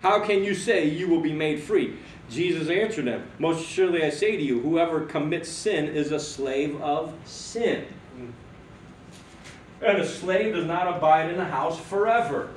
[0.00, 1.96] How can you say you will be made free?
[2.30, 6.80] Jesus answered them, Most surely I say to you, whoever commits sin is a slave
[6.80, 7.84] of sin.
[9.82, 12.50] And a slave does not abide in the house forever.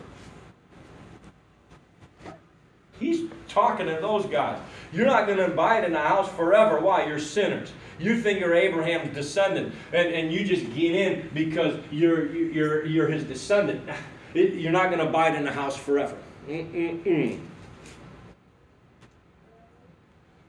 [3.00, 4.60] He's talking to those guys.
[4.94, 6.80] You're not going to abide in the house forever.
[6.80, 7.06] Why?
[7.06, 7.74] You're sinners.
[7.98, 13.08] You think you're Abraham's descendant, and, and you just get in because you're, you're, you're
[13.08, 13.88] his descendant.
[14.34, 16.18] It, you're not going to abide in the house forever.
[16.50, 17.40] Mm-mm-mm.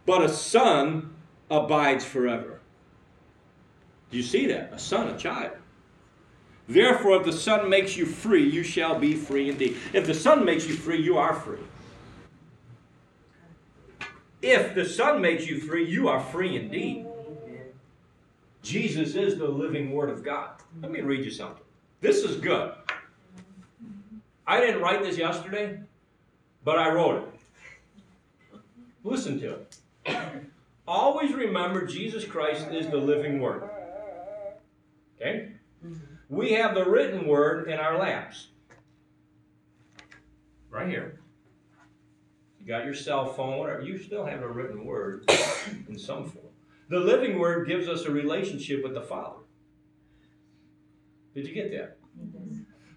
[0.04, 1.14] But a son
[1.48, 2.58] abides forever.
[4.10, 4.72] Do you see that?
[4.72, 5.52] A son, a child.
[6.68, 9.76] Therefore, if the Son makes you free, you shall be free indeed.
[9.92, 11.60] If the Son makes you free, you are free.
[14.42, 17.05] If the Son makes you free, you are free indeed.
[18.66, 20.50] Jesus is the living Word of God.
[20.82, 21.62] Let me read you something.
[22.00, 22.72] This is good.
[24.44, 25.78] I didn't write this yesterday,
[26.64, 28.58] but I wrote it.
[29.04, 29.76] Listen to it.
[30.88, 33.70] Always remember Jesus Christ is the living Word.
[35.14, 35.52] Okay?
[36.28, 38.48] We have the written Word in our laps.
[40.70, 41.20] Right here.
[42.60, 43.82] You got your cell phone, whatever.
[43.82, 45.30] You still have a written Word
[45.88, 46.45] in some form.
[46.88, 49.38] The living Word gives us a relationship with the Father.
[51.34, 51.98] Did you get that?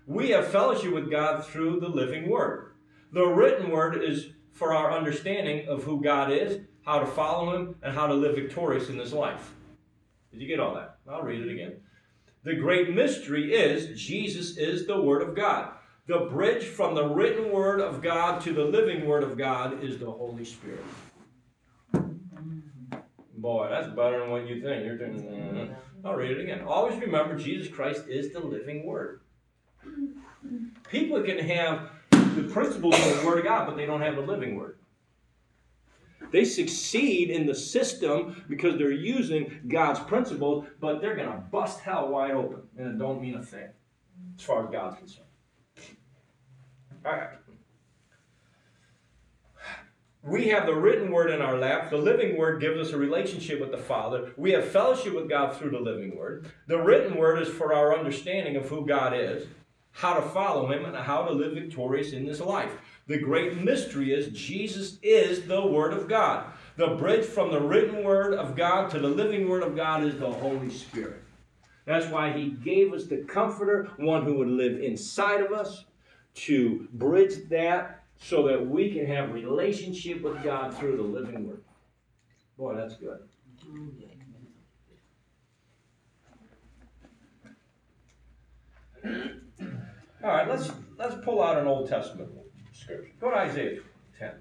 [0.05, 2.73] We have fellowship with God through the living Word.
[3.11, 7.75] The written Word is for our understanding of who God is, how to follow Him,
[7.81, 9.53] and how to live victorious in this life.
[10.31, 10.97] Did you get all that?
[11.09, 11.81] I'll read it again.
[12.43, 15.73] The great mystery is Jesus is the Word of God.
[16.07, 19.97] The bridge from the written Word of God to the living Word of God is
[19.97, 20.83] the Holy Spirit.
[23.39, 24.85] Boy, that's better than what you think.
[24.85, 25.75] You're thinking, mm.
[26.03, 26.61] I'll read it again.
[26.61, 29.21] Always remember Jesus Christ is the living Word.
[30.89, 34.21] People can have the principles of the Word of God, but they don't have the
[34.21, 34.77] living Word.
[36.31, 41.79] They succeed in the system because they're using God's principles, but they're going to bust
[41.79, 43.69] hell wide open, and it don't mean a thing
[44.37, 45.27] as far as God's concerned.
[47.05, 47.29] All right.
[50.29, 51.89] We have the written word in our lap.
[51.89, 54.31] The living word gives us a relationship with the Father.
[54.37, 56.51] We have fellowship with God through the living word.
[56.67, 59.47] The written word is for our understanding of who God is,
[59.91, 62.71] how to follow Him, and how to live victorious in this life.
[63.07, 66.45] The great mystery is Jesus is the Word of God.
[66.77, 70.19] The bridge from the written Word of God to the living Word of God is
[70.19, 71.23] the Holy Spirit.
[71.85, 75.85] That's why He gave us the Comforter, one who would live inside of us,
[76.35, 81.63] to bridge that so that we can have relationship with God through the living Word.
[82.57, 83.19] Boy, that's good.
[90.21, 92.29] All right, let's let's pull out an Old Testament
[92.73, 93.11] scripture.
[93.21, 93.79] Go to Isaiah
[94.19, 94.31] 10.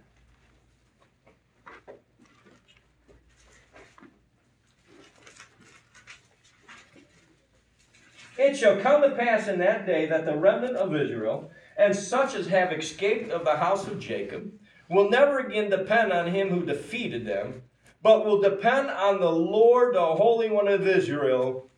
[8.38, 12.34] It shall come to pass in that day that the remnant of Israel, and such
[12.34, 14.52] as have escaped of the house of Jacob,
[14.90, 17.62] will never again depend on him who defeated them,
[18.02, 21.70] but will depend on the Lord, the Holy One of Israel,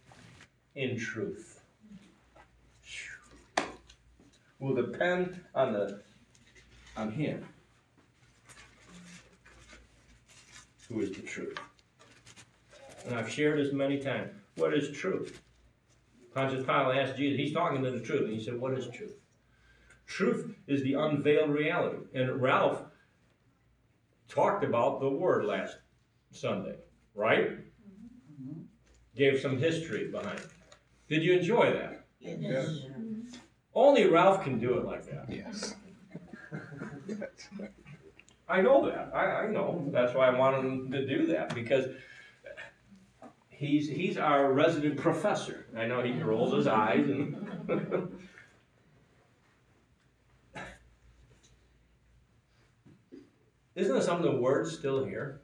[0.74, 1.61] in truth.
[4.59, 6.03] Will depend on the
[6.96, 7.46] on him
[10.88, 11.57] who is the truth.
[13.07, 14.32] And I've shared this many times.
[14.57, 15.40] What is truth?
[16.34, 19.19] Pontius Pilate asked Jesus, he's talking to the truth, and he said, What is truth?
[20.11, 21.98] Truth is the unveiled reality.
[22.14, 22.82] And Ralph
[24.28, 25.76] talked about the word last
[26.32, 26.74] Sunday,
[27.14, 27.50] right?
[27.52, 28.62] Mm-hmm.
[29.14, 30.48] Gave some history behind it.
[31.08, 32.06] Did you enjoy that?
[32.18, 32.80] Yes.
[33.72, 35.26] Only Ralph can do it like that.
[35.30, 35.76] Yes.
[38.48, 39.12] I know that.
[39.14, 39.88] I, I know.
[39.92, 41.86] That's why I wanted him to do that because
[43.48, 45.66] he's he's our resident professor.
[45.76, 47.46] I know he rolls his eyes and
[53.81, 55.41] Isn't some of the words still here?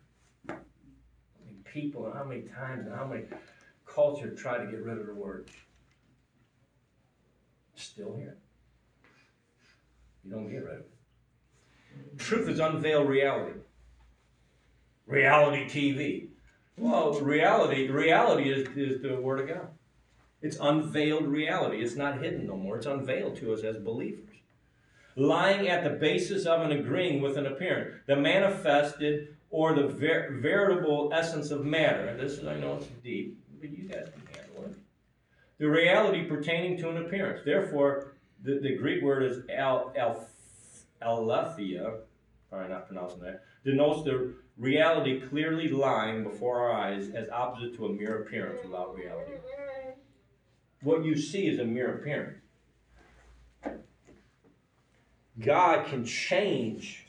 [1.64, 3.24] People and how many times and how many
[3.86, 5.48] culture try to get rid of the word?
[7.74, 8.36] Still here.
[10.22, 12.18] You don't get rid of it.
[12.18, 13.58] Truth is unveiled reality.
[15.06, 16.28] Reality TV.
[16.76, 19.68] Well, reality, reality is, is the Word of God.
[20.42, 21.78] It's unveiled reality.
[21.82, 22.76] It's not hidden no more.
[22.76, 24.28] It's unveiled to us as believers.
[25.16, 27.94] Lying at the basis of and agreeing with an appearance.
[28.06, 32.14] The manifested or the ver- veritable essence of matter.
[32.16, 34.76] This is, I know it's deep, but you guys can handle it.
[35.58, 37.40] The reality pertaining to an appearance.
[37.44, 38.12] Therefore,
[38.42, 40.28] the, the Greek word is al, al,
[42.50, 47.86] probably not pronouncing that, denotes the reality clearly lying before our eyes as opposite to
[47.86, 49.32] a mere appearance without reality.
[50.82, 52.38] What you see is a mere appearance.
[55.38, 57.06] God can change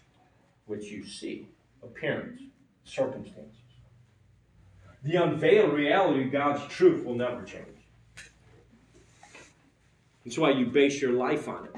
[0.65, 1.47] what you see,
[1.81, 2.41] appearance,
[2.83, 3.53] circumstances.
[5.03, 7.65] The unveiled reality of God's truth will never change.
[10.25, 11.71] That's why you base your life on it.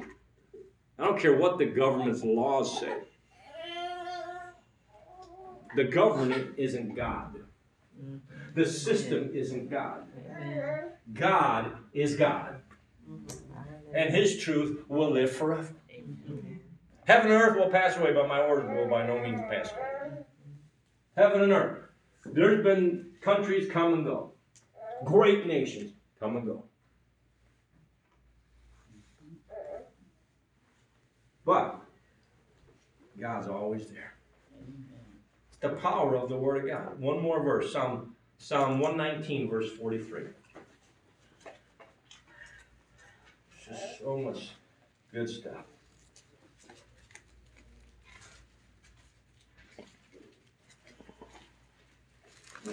[0.98, 2.98] I don't care what the government's laws say.
[5.76, 7.36] The government isn't God.
[8.56, 10.08] The system isn't God.
[11.14, 12.56] God is God.
[13.94, 15.76] And His truth will live forever.
[17.06, 20.24] Heaven and earth will pass away, but my words will by no means pass away.
[21.18, 21.80] Heaven and earth.
[22.26, 24.34] There's been countries come and go,
[25.04, 26.66] great nations come and go.
[31.46, 31.82] But
[33.20, 34.14] God's always there.
[35.50, 37.00] It's the power of the Word of God.
[37.00, 40.26] One more verse, Psalm, Psalm 119, verse 43.
[43.66, 44.52] Just so much
[45.12, 45.66] good stuff.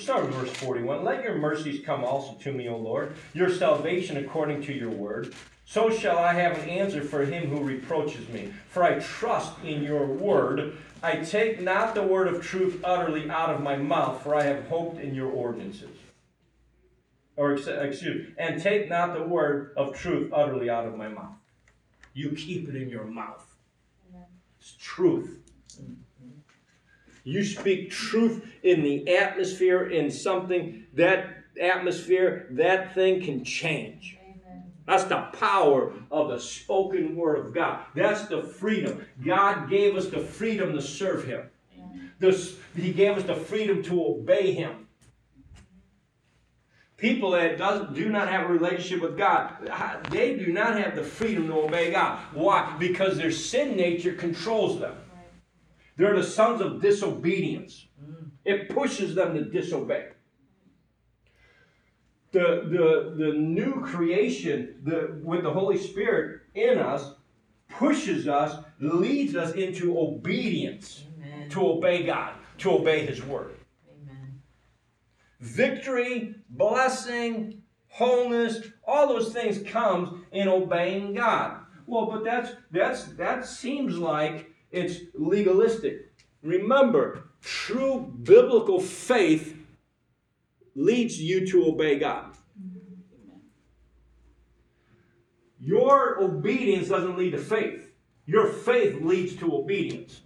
[0.01, 1.05] Start with verse 41.
[1.05, 5.35] Let your mercies come also to me, O Lord, your salvation according to your word.
[5.65, 8.53] So shall I have an answer for him who reproaches me.
[8.69, 10.77] For I trust in your word.
[11.03, 14.69] I take not the word of truth utterly out of my mouth, for I have
[14.69, 15.97] hoped in your ordinances.
[17.37, 21.35] Or, excuse and take not the word of truth utterly out of my mouth.
[22.15, 23.45] You keep it in your mouth.
[24.59, 25.39] It's truth.
[25.81, 25.97] Mm.
[27.27, 31.27] You speak truth in the atmosphere, in something, that
[31.61, 34.17] atmosphere, that thing can change.
[34.87, 37.81] That's the power of the spoken word of God.
[37.97, 39.05] That's the freedom.
[39.25, 41.51] God gave us the freedom to serve Him.
[42.21, 44.87] This, he gave us the freedom to obey Him.
[46.97, 49.69] People that does, do not have a relationship with God,
[50.11, 52.21] they do not have the freedom to obey God.
[52.35, 52.77] Why?
[52.79, 54.95] Because their sin nature controls them.
[55.97, 57.87] They're the sons of disobedience.
[58.45, 60.09] It pushes them to disobey.
[62.33, 67.15] The, the, the new creation the, with the Holy Spirit in us
[67.69, 71.49] pushes us, leads us into obedience, Amen.
[71.51, 73.57] to obey God, to obey His Word.
[73.91, 74.43] Amen.
[75.41, 81.61] Victory, blessing, wholeness, all those things comes in obeying God.
[81.87, 86.13] Well, but that's that's that seems like it's legalistic.
[86.43, 89.57] Remember, true biblical faith
[90.75, 92.37] leads you to obey God.
[95.59, 97.91] Your obedience doesn't lead to faith.
[98.27, 100.21] Your faith leads to obedience.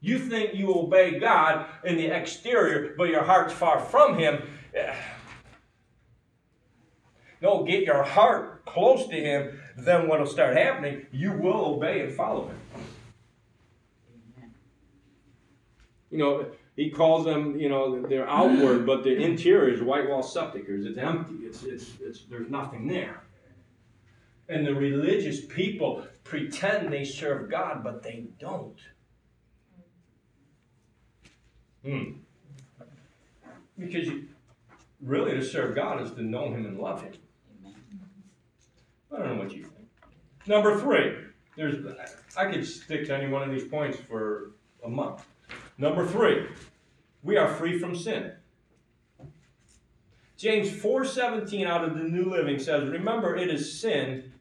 [0.00, 4.42] You think you obey God in the exterior, but your heart's far from Him.
[7.42, 12.14] No, get your heart close to Him, then what'll start happening, you will obey and
[12.14, 12.58] follow Him.
[16.14, 16.46] You know,
[16.76, 20.86] He calls them, you know, they're outward, but the interior is white wall sepulchres.
[20.86, 23.24] It's empty, it's, it's, it's, there's nothing there.
[24.48, 28.78] And the religious people pretend they serve God, but they don't.
[31.84, 32.12] Hmm.
[33.76, 34.28] Because you,
[35.00, 37.14] really to serve God is to know Him and love Him.
[39.12, 39.88] I don't know what you think.
[40.46, 41.16] Number three,
[41.56, 41.84] there's
[42.36, 44.52] I could stick to any one of these points for
[44.84, 45.26] a month.
[45.76, 46.46] Number three,
[47.22, 48.32] we are free from sin.
[50.36, 54.32] James 4:17 out of the New Living says, "Remember, it is sin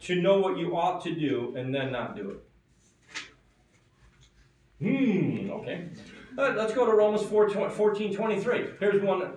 [0.00, 2.44] to know what you ought to do and then not do it."
[4.80, 5.88] Hmm, okay.
[6.36, 8.66] Let's go to Romans 4, 14, 23.
[8.78, 9.32] Here's one.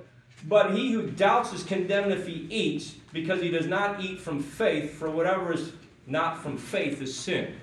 [0.47, 4.41] But he who doubts is condemned if he eats, because he does not eat from
[4.41, 5.73] faith, for whatever is
[6.07, 7.55] not from faith is sin.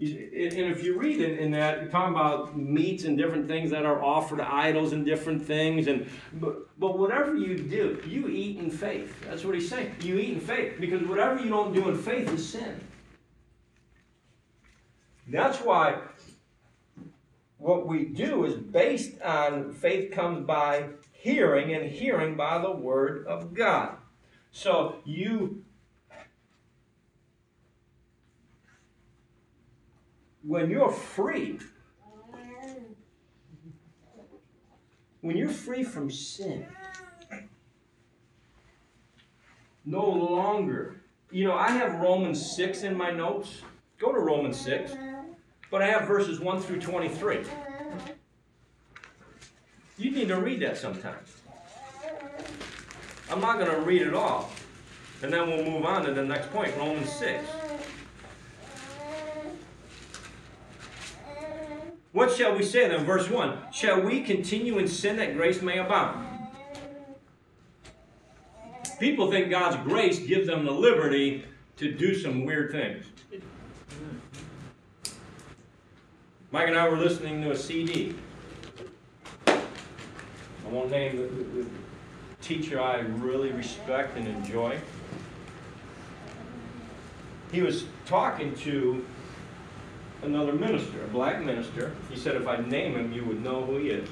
[0.00, 3.86] And if you read in, in that, you're talking about meats and different things that
[3.86, 8.58] are offered to idols and different things, and but, but whatever you do, you eat
[8.58, 9.14] in faith.
[9.24, 9.94] That's what he's saying.
[10.00, 12.80] You eat in faith, because whatever you don't do in faith is sin.
[15.28, 16.00] That's why
[17.58, 23.26] what we do is based on faith comes by hearing and hearing by the word
[23.26, 23.96] of God.
[24.50, 25.63] So you
[30.46, 31.58] when you're free
[35.20, 36.66] when you're free from sin
[39.84, 43.62] no longer you know I have Romans 6 in my notes.
[43.98, 44.92] Go to Romans 6.
[45.68, 47.40] But I have verses 1 through 23.
[49.98, 51.18] You need to read that sometime.
[53.28, 54.48] I'm not going to read it all.
[55.24, 57.44] And then we'll move on to the next point Romans 6.
[62.14, 63.04] What shall we say then?
[63.04, 66.24] Verse 1 Shall we continue in sin that grace may abound?
[69.00, 71.44] People think God's grace gives them the liberty
[71.76, 73.04] to do some weird things.
[76.52, 78.14] Mike and I were listening to a CD.
[79.48, 79.58] I
[80.70, 81.66] won't name the, the, the
[82.40, 84.78] teacher I really respect and enjoy.
[87.50, 89.04] He was talking to
[90.24, 91.94] another minister, a black minister.
[92.10, 94.08] He said, if I name him, you would know who he is.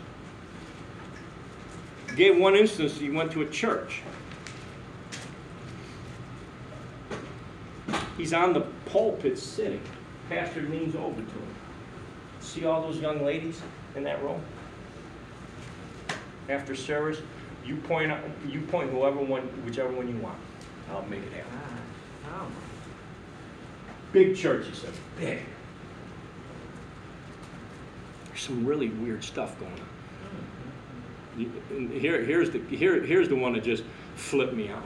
[2.16, 4.02] Gave one instance, he went to a church.
[8.16, 9.82] He's on the pulpit sitting.
[10.28, 11.54] Pastor leans over to him.
[12.40, 13.60] See all those young ladies
[13.96, 14.38] in that row?
[16.48, 17.20] After service,
[17.64, 20.38] you point out, you point whoever one, whichever one you want.
[20.90, 21.58] I'll make it happen.
[22.28, 22.46] Ah.
[24.12, 24.92] Big church, he said.
[25.18, 25.40] Big.
[28.42, 29.72] Some really weird stuff going
[31.38, 31.48] on.
[31.92, 33.84] Here, here's the here, here's the one that just
[34.16, 34.82] flipped me out.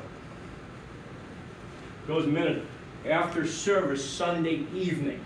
[2.07, 2.66] Goes a minute
[3.09, 5.24] after service Sunday evening.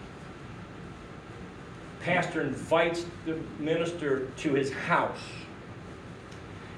[2.03, 5.19] Pastor invites the minister to his house.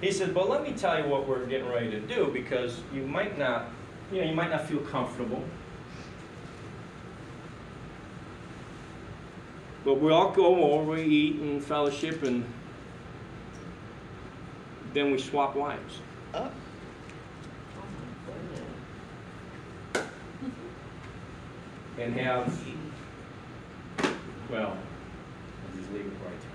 [0.00, 3.02] He said, "But let me tell you what we're getting ready to do because you
[3.02, 3.66] might not,
[4.10, 5.44] you know, you might not feel comfortable."
[9.84, 12.44] But we all go over, we eat and fellowship, and
[14.94, 15.98] then we swap wives.
[16.34, 16.50] Oh
[21.98, 22.58] and have,
[24.50, 26.50] well, I'll just leave it right there.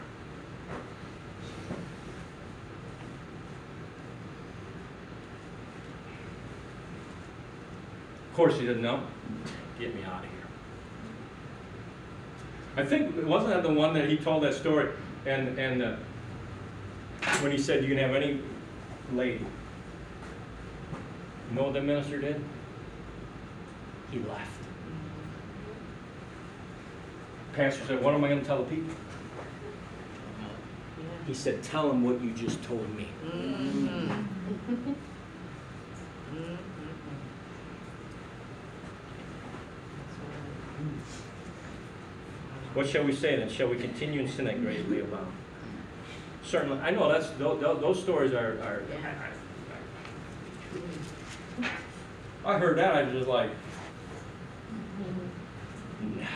[8.30, 9.01] Of course, he didn't know.
[9.80, 10.36] Get me out of here.
[12.78, 14.91] I think, wasn't that the one that he told that story?
[15.25, 15.95] And, and uh,
[17.41, 18.39] when he said you can have any
[19.13, 19.43] lady.
[21.49, 22.43] You know what the minister did?
[24.11, 24.61] He left.
[27.53, 28.93] Pastor said, what am I gonna tell the people?
[31.25, 33.07] He said, tell them what you just told me.
[33.25, 34.93] Mm-hmm.
[42.78, 43.49] What shall we say then?
[43.49, 45.34] Shall we continue in sin that grace may abound?
[46.43, 48.84] Certainly, I know that's, those, those stories are, are,
[52.45, 53.49] I heard that, I was just like,
[56.15, 56.28] no.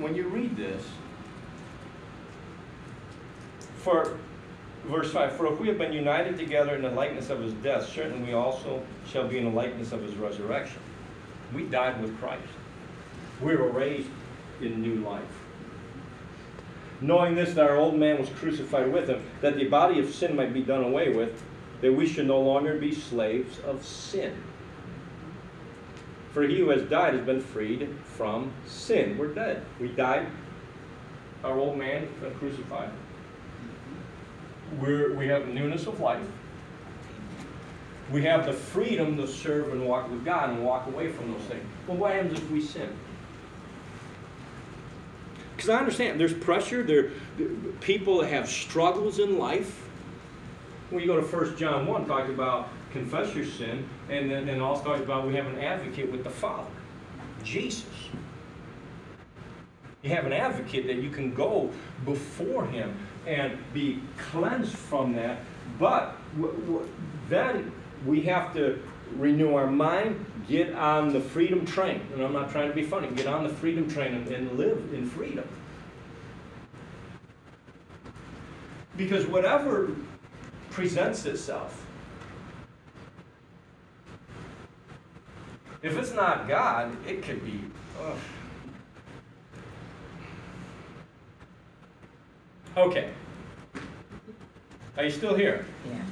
[0.00, 0.84] When you read this,
[3.76, 4.18] for,
[4.86, 7.88] verse 5, For if we have been united together in the likeness of his death,
[7.88, 10.80] certainly we also shall be in the likeness of his resurrection.
[11.54, 12.42] We died with Christ.
[13.40, 14.08] We were raised
[14.60, 15.22] in new life.
[17.00, 20.34] Knowing this, that our old man was crucified with him, that the body of sin
[20.34, 21.42] might be done away with,
[21.82, 24.34] that we should no longer be slaves of sin.
[26.32, 29.16] For he who has died has been freed from sin.
[29.18, 29.64] We're dead.
[29.80, 30.26] We died.
[31.44, 32.08] Our old man
[32.38, 32.90] crucified.
[34.80, 36.26] We're, we have newness of life.
[38.10, 41.42] We have the freedom to serve and walk with God and walk away from those
[41.42, 41.64] things.
[41.86, 42.96] Well, what happens if we sin?
[45.56, 46.82] Because I understand there's pressure.
[46.82, 47.10] There,
[47.80, 49.82] people have struggles in life.
[50.90, 54.62] When you go to 1 John 1, talks about confess your sin, and then and
[54.62, 56.70] also talks about we have an advocate with the Father,
[57.42, 57.86] Jesus.
[60.02, 61.70] You have an advocate that you can go
[62.04, 62.96] before him
[63.26, 64.00] and be
[64.30, 65.40] cleansed from that.
[65.78, 66.16] But
[67.28, 67.72] then
[68.04, 68.80] we have to
[69.16, 72.00] renew our mind, get on the freedom train.
[72.12, 74.92] And I'm not trying to be funny, get on the freedom train and, and live
[74.92, 75.46] in freedom.
[78.96, 79.90] Because whatever
[80.70, 81.84] presents itself,
[85.82, 87.60] if it's not God, it could be.
[88.00, 88.16] ugh.
[92.76, 93.08] Okay.
[94.98, 95.64] Are you still here?
[95.88, 96.02] Yeah.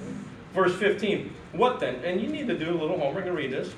[0.55, 1.31] Verse 15.
[1.53, 1.97] What then?
[1.97, 3.75] And you need to do a little homework and read this.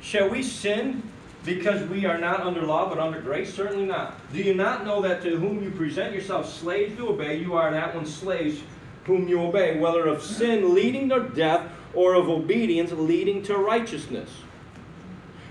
[0.00, 1.02] Shall we sin
[1.44, 3.52] because we are not under law but under grace?
[3.52, 4.14] Certainly not.
[4.32, 7.70] Do you not know that to whom you present yourselves slaves to obey, you are
[7.72, 8.60] that one slaves
[9.04, 14.30] whom you obey, whether of sin leading to death or of obedience leading to righteousness?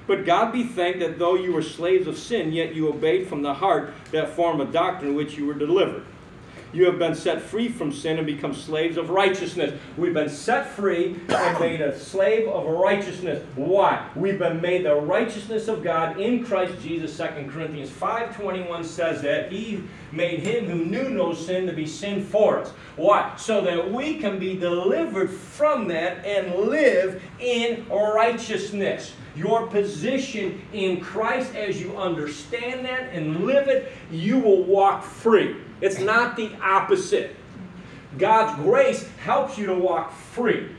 [0.06, 3.42] But God be thanked that though you were slaves of sin, yet you obeyed from
[3.42, 6.06] the heart that form of doctrine which you were delivered.
[6.74, 9.80] You have been set free from sin and become slaves of righteousness.
[9.98, 13.44] We've been set free and made a slave of righteousness.
[13.56, 14.10] Why?
[14.16, 17.16] We've been made the righteousness of God in Christ Jesus.
[17.18, 22.24] 2 Corinthians 5.21 says that He made Him who knew no sin to be sin
[22.24, 22.70] for us.
[22.98, 23.34] Why?
[23.38, 29.14] So that we can be delivered from that and live in righteousness.
[29.36, 35.56] Your position in Christ, as you understand that and live it, you will walk free.
[35.82, 37.36] It's not the opposite.
[38.18, 40.70] God's grace helps you to walk free.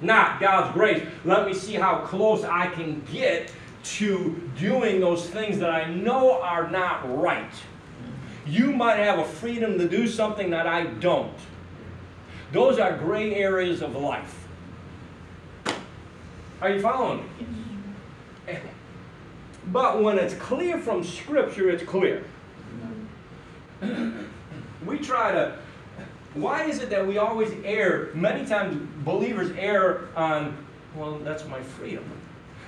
[0.00, 1.02] Not God's grace.
[1.24, 3.52] Let me see how close I can get
[3.84, 7.52] to doing those things that I know are not right.
[8.46, 11.36] You might have a freedom to do something that I don't.
[12.52, 14.46] Those are gray areas of life.
[16.60, 18.56] Are you following me?
[19.66, 22.24] But when it's clear from Scripture, it's clear.
[23.80, 25.58] We try to.
[26.34, 28.10] Why is it that we always err?
[28.14, 30.56] Many times believers err on,
[30.94, 32.04] well, that's my freedom.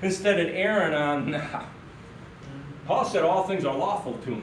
[0.02, 1.64] Instead of erring on, nah.
[2.86, 4.42] Paul said all things are lawful to me,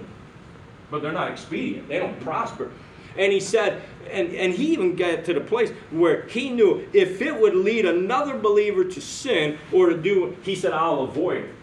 [0.89, 1.89] but they're not expedient.
[1.89, 2.71] They don't prosper.
[3.17, 7.21] And he said, and, and he even got to the place where he knew if
[7.21, 11.55] it would lead another believer to sin or to do, he said, I'll avoid it.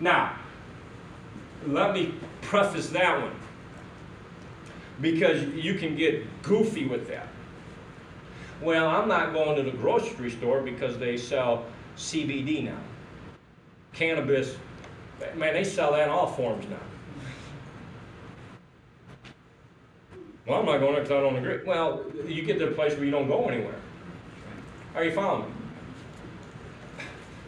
[0.00, 0.36] Now,
[1.66, 3.32] let me preface that one
[5.00, 7.28] because you can get goofy with that.
[8.62, 11.66] Well, I'm not going to the grocery store because they sell
[11.96, 12.78] CBD now.
[13.92, 14.56] Cannabis,
[15.34, 16.76] man, they sell that in all forms now.
[20.46, 21.58] Well, I'm not going because I don't agree.
[21.66, 23.74] Well, you get to a place where you don't go anywhere.
[24.94, 25.52] Are you following me?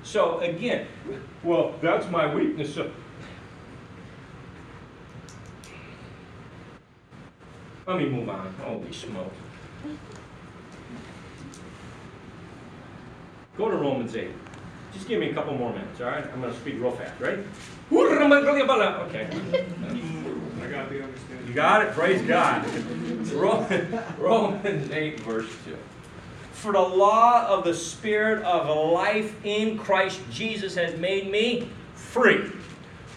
[0.03, 0.87] So again,
[1.43, 2.75] well, that's my weakness.
[2.75, 2.91] So
[7.89, 8.55] let me move on.
[8.63, 9.35] Holy smokes.
[13.57, 14.29] Go to Romans 8.
[14.93, 16.25] Just give me a couple more minutes, all right?
[16.33, 17.39] I'm going to speak real fast, right?
[19.09, 19.27] Okay.
[20.63, 21.49] I got the understanding.
[21.49, 21.95] You got it?
[21.95, 22.67] Praise God.
[23.33, 23.67] Ro-
[24.19, 25.75] Romans 8, verse 2.
[26.53, 32.51] For the law of the Spirit of life in Christ Jesus has made me free.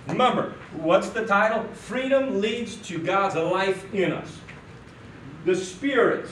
[0.08, 1.64] Remember, what's the title?
[1.74, 4.41] Freedom leads to God's life in us.
[5.46, 6.30] The Spirit,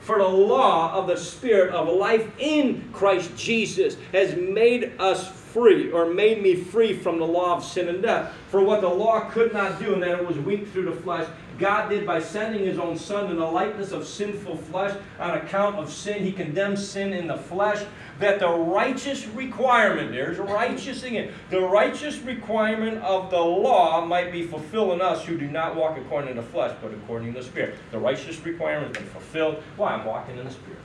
[0.00, 5.90] for the law of the Spirit of life in Christ Jesus has made us free,
[5.90, 8.32] or made me free from the law of sin and death.
[8.50, 11.28] For what the law could not do, and that it was weak through the flesh,
[11.58, 15.76] God did by sending his own Son in the likeness of sinful flesh on account
[15.76, 16.24] of sin.
[16.24, 17.84] He condemned sin in the flesh,
[18.20, 24.30] that the righteous requirement, there's a righteous again, the righteous requirement of the law might
[24.30, 27.40] be fulfilled in us who do not walk according to the flesh, but according to
[27.40, 27.76] the Spirit.
[27.90, 29.62] The righteous requirement has been fulfilled.
[29.76, 29.94] Why?
[29.94, 30.78] I'm walking in the Spirit.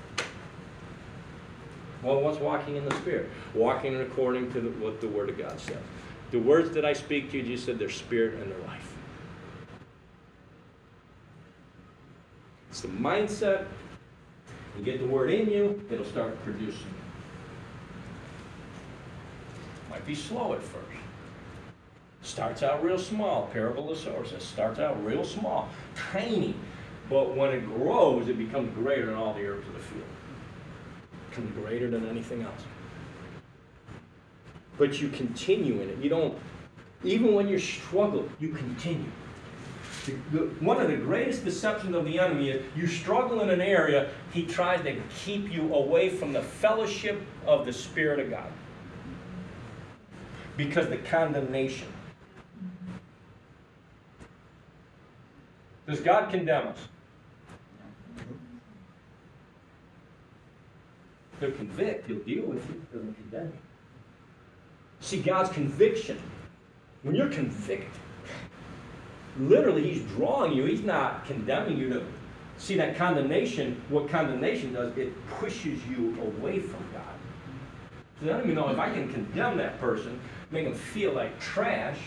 [2.02, 3.30] Well, what's walking in the Spirit?
[3.54, 5.78] Walking according to the, what the Word of God says.
[6.32, 8.94] The words that I speak to you, Jesus said, they're spirit and they're life.
[12.70, 13.66] It's the mindset.
[14.78, 16.94] You get the Word in you, it'll start producing.
[19.96, 20.84] Might be slow at first.
[22.22, 23.48] Starts out real small.
[23.54, 26.54] Parable of the starts out real small, tiny,
[27.10, 30.04] but when it grows, it becomes greater than all the herbs of the field.
[31.30, 32.62] Becomes greater than anything else.
[34.78, 35.98] But you continue in it.
[36.00, 36.38] You don't,
[37.06, 39.12] even when you struggle, you continue.
[40.06, 43.62] The- the- One of the greatest deceptions of the enemy is you struggle in an
[43.62, 48.52] area, he tries to keep you away from the fellowship of the Spirit of God.
[50.58, 51.88] Because the condemnation.
[55.88, 56.80] Does God condemn us?
[61.39, 63.60] He'll convict, he'll deal with you, doesn't condemn you.
[65.01, 66.20] See, God's conviction,
[67.03, 67.89] when you're convicted,
[69.38, 72.06] literally he's drawing you, he's not condemning you to
[72.58, 77.03] see that condemnation, what condemnation does, it pushes you away from God.
[78.24, 81.97] Don't even know if I can condemn that person, make them feel like trash,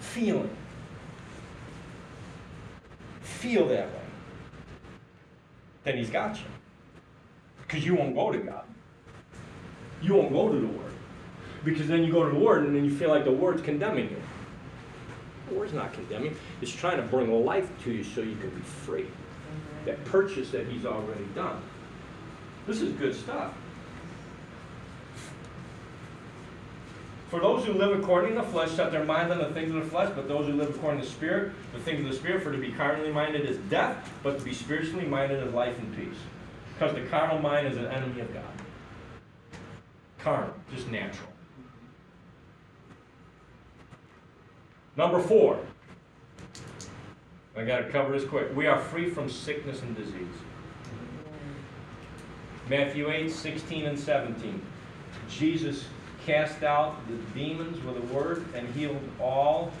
[0.00, 0.50] feeling.
[3.20, 4.00] Feel that way.
[5.84, 6.44] Then he's got you.
[7.62, 8.64] Because you won't go to God.
[10.00, 10.92] You won't go to the Word.
[11.64, 14.08] Because then you go to the Word and then you feel like the Word's condemning
[14.08, 14.22] you.
[15.48, 16.34] The Word's not condemning.
[16.62, 19.06] It's trying to bring life to you so you can be free.
[19.84, 21.60] That purchase that He's already done.
[22.66, 23.52] This is good stuff.
[27.36, 29.84] For those who live according to the flesh set their mind on the things of
[29.84, 32.42] the flesh, but those who live according to the Spirit, the things of the Spirit,
[32.42, 35.94] for to be carnally minded is death, but to be spiritually minded is life and
[35.94, 36.16] peace.
[36.72, 38.42] Because the carnal mind is an enemy of God.
[40.18, 41.28] Carnal, just natural.
[44.96, 45.60] Number four.
[47.54, 48.56] I got to cover this quick.
[48.56, 50.24] We are free from sickness and disease.
[52.70, 54.62] Matthew 8, 16 and 17.
[55.28, 55.84] Jesus
[56.26, 59.72] cast out the demons with a word and healed all.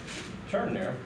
[0.50, 0.96] Turn there.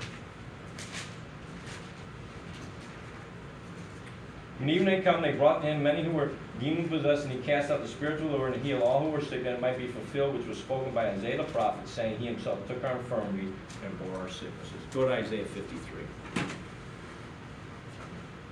[4.61, 7.71] And even they come, they brought him many who were demon possessed, and he cast
[7.71, 10.37] out the spirits with and healed all who were sick, that it might be fulfilled,
[10.37, 14.21] which was spoken by Isaiah the prophet, saying, He himself took our infirmities and bore
[14.21, 14.75] our sicknesses.
[14.93, 16.45] Go to Isaiah 53.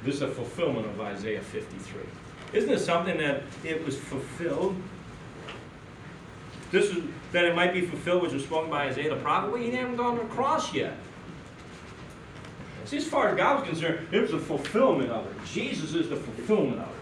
[0.03, 2.01] This is a fulfillment of Isaiah 53.
[2.55, 4.81] Isn't it something that it was fulfilled?
[6.71, 7.03] This is
[7.33, 9.53] that it might be fulfilled, which was spoken by Isaiah the prophet.
[9.53, 10.95] Well, he hadn't gone to the cross yet.
[12.85, 15.33] See, as far as God was concerned, it was a fulfillment of it.
[15.47, 16.95] Jesus is the fulfillment of it.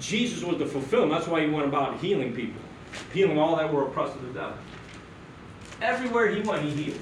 [0.00, 1.12] Jesus was the fulfillment.
[1.12, 2.60] That's why he went about healing people,
[3.12, 4.56] healing all that were oppressed of the devil.
[5.80, 7.00] Everywhere he went, he healed.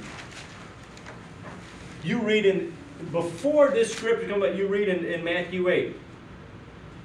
[2.05, 2.72] You read in,
[3.11, 5.97] before this scripture comes but you read in, in Matthew 8.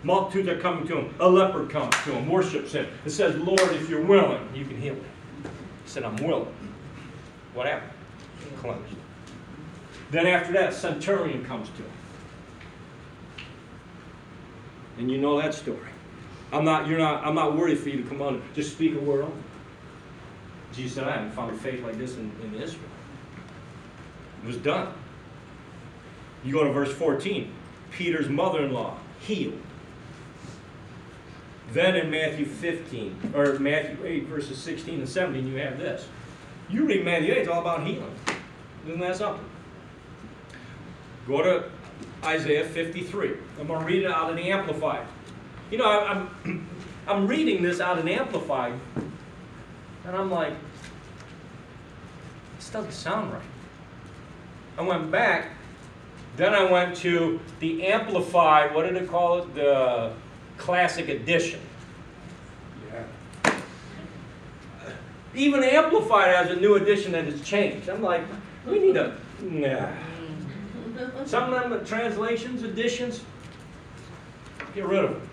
[0.04, 1.16] Multitudes are coming to him.
[1.20, 2.88] A leopard comes to him, worships him.
[3.06, 5.06] It says, Lord, if you're willing, you can heal him.
[5.84, 6.54] He said, I'm willing.
[7.54, 7.92] What happened?
[8.58, 8.96] Cleansed.
[10.12, 11.92] Then after that, a centurion comes to him.
[15.00, 15.80] And you know that story.
[16.52, 18.42] I'm not, you're not, I'm not worried for you to come on.
[18.54, 19.36] Just speak a word only.
[20.74, 22.90] Jesus said, I haven't found a faith like this in, in Israel.
[24.44, 24.94] It was done.
[26.44, 27.52] You go to verse 14.
[27.92, 29.62] Peter's mother-in-law healed.
[31.74, 36.08] Then in Matthew 15, or Matthew 8, verses 16 and 17, you have this.
[36.70, 38.16] You read Matthew 8, it's all about healing.
[38.86, 39.44] Isn't that something?
[41.28, 41.66] Go to
[42.24, 43.34] Isaiah 53.
[43.60, 45.06] I'm going to read it out of the Amplified.
[45.70, 46.68] You know, I'm,
[47.08, 48.74] I'm reading this out in Amplified,
[50.06, 50.54] and I'm like,
[52.58, 53.42] this doesn't sound right.
[54.78, 55.52] I went back,
[56.38, 59.56] then I went to the Amplified, what did it call it?
[59.56, 60.14] The
[60.58, 61.60] Classic Edition.
[62.92, 63.56] Yeah.
[65.36, 67.90] Even Amplified has a new edition that has changed.
[67.90, 68.24] I'm like,
[68.66, 69.90] we need a, nah.
[71.26, 73.22] Some of them, translations, editions,
[74.74, 75.30] get rid of them.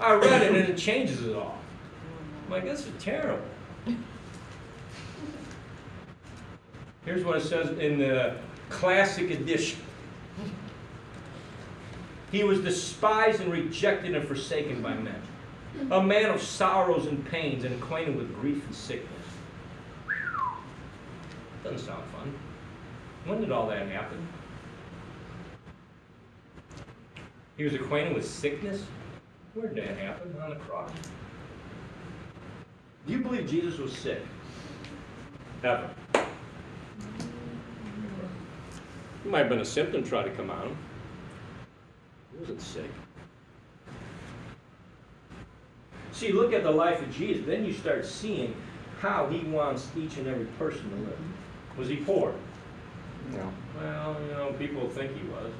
[0.00, 1.58] I read it and it changes it all.
[2.46, 3.42] I'm like, this is terrible.
[7.04, 8.36] Here's what it says in the
[8.68, 9.78] classic edition.
[12.32, 15.20] He was despised and rejected and forsaken by men.
[15.90, 19.10] A man of sorrows and pains and acquainted with grief and sickness.
[21.62, 22.34] Doesn't sound fun.
[23.26, 24.26] When did all that happen?
[27.56, 28.84] He was acquainted with sickness?
[29.54, 30.34] Where did that happen?
[30.42, 30.90] On the cross.
[33.06, 34.20] Do you believe Jesus was sick?
[35.62, 35.90] Ever.
[36.14, 36.24] It
[39.24, 40.76] might have been a symptom try to come on him.
[42.40, 42.90] Wasn't sick.
[46.12, 48.56] See, look at the life of Jesus, then you start seeing
[49.00, 51.18] how he wants each and every person to live.
[51.76, 52.34] Was he poor?
[53.32, 53.52] No.
[53.78, 55.52] Well, you know, people think he was.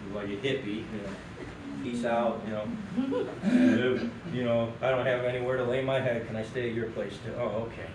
[0.00, 1.82] He was like a hippie, you know.
[1.82, 2.64] Peace out, you know.
[3.44, 6.26] Live, you know, I don't have anywhere to lay my head.
[6.26, 7.34] Can I stay at your place too?
[7.36, 7.88] Oh, okay.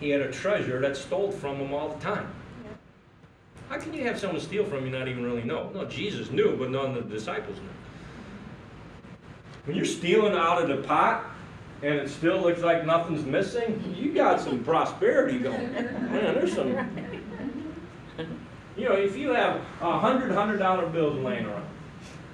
[0.00, 2.28] He had a treasure that stole from him all the time.
[3.68, 5.70] How can you have someone steal from you not even really know?
[5.74, 7.68] No, Jesus knew, but none of the disciples knew.
[9.64, 11.24] When you're stealing out of the pot
[11.82, 15.72] and it still looks like nothing's missing, you got some prosperity going.
[15.72, 16.68] Man, there's some.
[18.76, 21.66] You know, if you have a hundred hundred dollar bills laying around,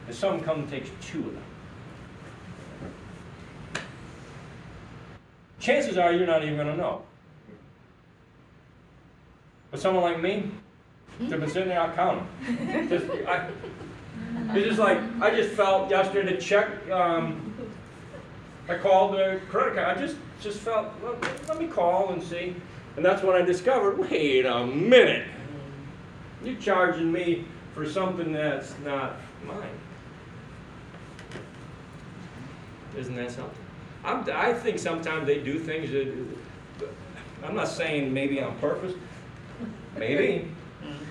[0.06, 1.42] and someone comes and takes two of them,
[5.60, 7.02] chances are you're not even going to know.
[9.72, 10.50] But someone like me,
[11.18, 12.88] they've been sitting there, I'll count them.
[12.90, 13.48] Just, I,
[14.54, 17.54] it's just like, I just felt yesterday to check, um,
[18.68, 21.16] I called the credit card, I just, just felt, well,
[21.48, 22.54] let me call and see.
[22.96, 25.26] And that's when I discovered, wait a minute.
[26.44, 29.16] You're charging me for something that's not
[29.46, 29.78] mine.
[32.98, 33.56] Isn't that something?
[34.04, 36.12] I'm, I think sometimes they do things that,
[37.42, 38.92] I'm not saying maybe on purpose,
[39.96, 40.48] maybe.
[40.82, 41.04] Mm-hmm.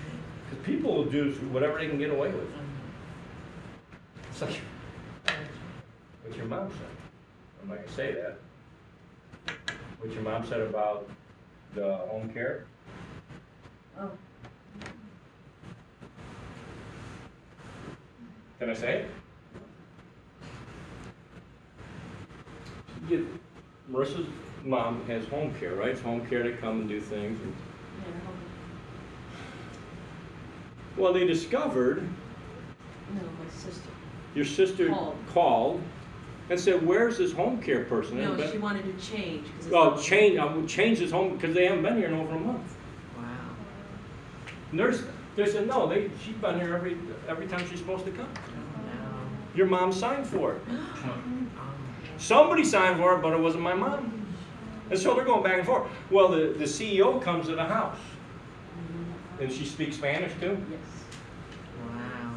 [0.50, 2.48] Because people will do whatever they can get away with.
[2.48, 2.62] Mm-hmm.
[4.30, 4.60] It's like,
[6.24, 6.86] what your mom said.
[7.62, 8.38] I'm not gonna say that.
[10.00, 11.08] What your mom said about
[11.74, 12.64] the home care.
[13.98, 14.10] Oh.
[18.58, 19.10] Can I say it?
[23.08, 23.20] Get,
[23.90, 24.28] Marissa's
[24.64, 25.88] mom has home care, right?
[25.88, 27.40] It's home care to come and do things.
[27.40, 27.54] and-
[31.02, 32.08] Well, they discovered,
[33.12, 33.88] No, my sister.
[34.36, 35.16] your sister Called.
[35.34, 35.82] called
[36.48, 38.18] and said, where's this home care person?
[38.18, 39.46] No, Hasn't she wanted to change.
[39.46, 42.14] 'cause it's Oh, not- change, um, change his home, because they haven't been here in
[42.14, 42.76] over a month.
[43.16, 43.24] Wow.
[44.70, 45.02] Nurse,
[45.34, 46.96] they said, no, they, she's been here every,
[47.28, 48.28] every time she's supposed to come.
[48.86, 49.56] No.
[49.56, 50.60] Your mom signed for it.
[51.04, 51.14] Oh.
[52.18, 54.24] Somebody signed for it, but it wasn't my mom.
[54.90, 55.90] And so they're going back and forth.
[56.12, 57.98] Well, the, the CEO comes to the house.
[59.42, 60.56] And she speaks Spanish too?
[60.70, 60.78] Yes.
[61.88, 62.34] Wow.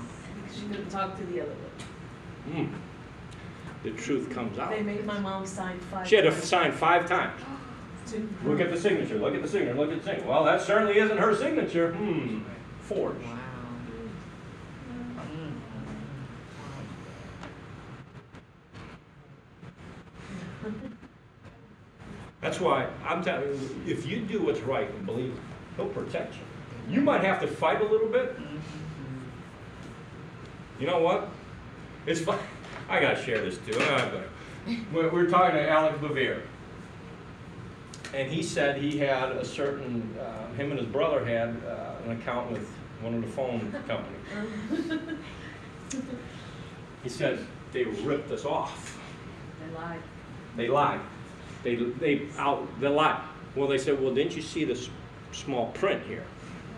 [0.52, 2.66] She couldn't talk to the other one.
[2.68, 2.74] Hmm.
[3.84, 4.72] The truth comes out.
[4.72, 6.08] They made my mom sign five.
[6.08, 7.40] She had to times sign five times.
[8.08, 10.28] to- Look at the signature, look at the signature, look at the signature.
[10.28, 11.94] Well, that certainly isn't her signature.
[11.94, 12.40] Hmm,
[12.82, 13.24] forged.
[13.24, 13.38] Wow.
[22.42, 25.40] That's why I'm telling you, if you do what's right and believe it,
[25.76, 26.42] he'll protect you.
[26.90, 28.38] You might have to fight a little bit.
[30.80, 31.30] You know what?
[32.06, 32.40] It's fine.
[32.90, 33.80] I gotta share this too.
[33.80, 34.22] Uh,
[34.94, 36.42] We're, we're talking to Alex Bevere.
[38.14, 42.12] And he said he had a certain, uh, him and his brother had uh, an
[42.12, 42.68] account with
[43.02, 45.00] one of the phone companies.
[47.04, 47.38] He said
[47.72, 49.00] they ripped us off.
[49.64, 50.00] They lied.
[50.58, 51.00] They lied.
[51.62, 53.22] They, they out, they lied.
[53.56, 54.90] Well, they said, well, didn't you see this
[55.32, 56.24] small print here?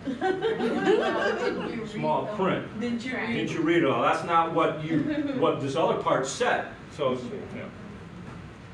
[1.87, 2.79] Small print.
[2.79, 3.27] Didn't you read?
[3.27, 4.01] Didn't you read it all?
[4.01, 4.99] That's not what you,
[5.39, 6.67] what this other part said.
[6.91, 7.19] So, you
[7.55, 7.69] know.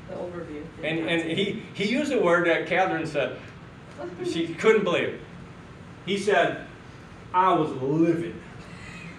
[0.08, 0.62] The overview.
[0.82, 3.38] And, and he, he used a word that Catherine said,
[4.24, 5.20] She couldn't believe it.
[6.06, 6.66] He said,
[7.32, 8.40] I was living.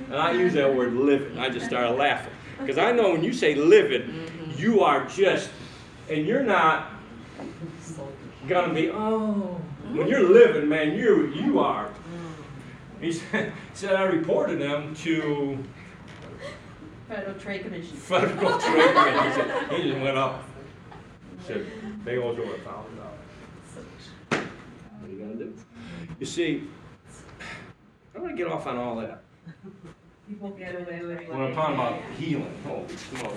[0.07, 1.37] And I use that word living.
[1.37, 2.33] I just started laughing.
[2.59, 4.51] Because I know when you say living, mm-hmm.
[4.59, 5.49] you are just,
[6.09, 6.91] and you're not
[8.47, 9.59] gonna be, oh.
[9.91, 10.33] When you're mm-hmm.
[10.33, 11.89] living, man, you you are.
[13.05, 15.63] He said, he said I reported them to
[17.07, 17.95] Federal Trade Commission.
[17.95, 19.29] Federal Trade Commission.
[19.29, 20.43] He said, he just went up.
[21.37, 21.67] He said,
[22.03, 23.19] they owes over a thousand dollars.
[24.31, 24.41] What
[25.03, 25.53] are you gonna do?
[26.19, 26.63] You see,
[28.15, 29.21] I'm gonna get off on all that.
[30.27, 31.29] People get away with it.
[31.29, 33.35] When I'm talking about healing, holy smoke.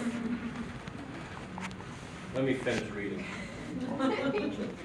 [2.34, 3.22] Let me finish reading.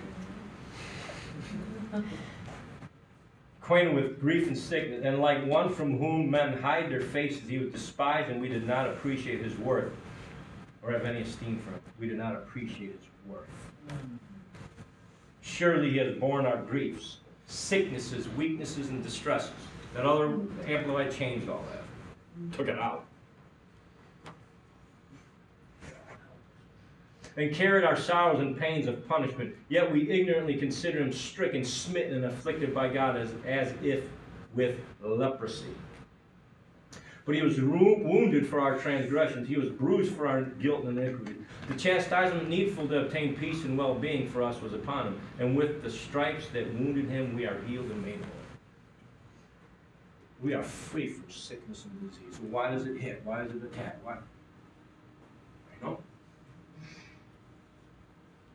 [3.63, 7.57] Acquainted with grief and sickness, and like one from whom men hide their faces, he
[7.57, 9.93] was despised, and we did not appreciate his worth,
[10.81, 11.79] or have any esteem for him.
[11.97, 13.47] We did not appreciate his worth.
[15.39, 19.53] Surely he has borne our griefs, sicknesses, weaknesses, and distresses.
[19.93, 23.05] That other amplified changed all that took it out.
[27.35, 32.13] And carried our sorrows and pains of punishment, yet we ignorantly consider him stricken, smitten,
[32.13, 34.03] and afflicted by God as, as if
[34.53, 35.73] with leprosy.
[37.25, 41.35] But he was wounded for our transgressions, he was bruised for our guilt and iniquity.
[41.69, 45.55] The chastisement needful to obtain peace and well being for us was upon him, and
[45.55, 48.27] with the stripes that wounded him, we are healed and made whole.
[50.41, 52.35] We are free from sickness and disease.
[52.35, 53.21] So why does it hit?
[53.23, 53.99] Why does it attack?
[54.03, 54.15] Why?
[54.15, 55.99] I know.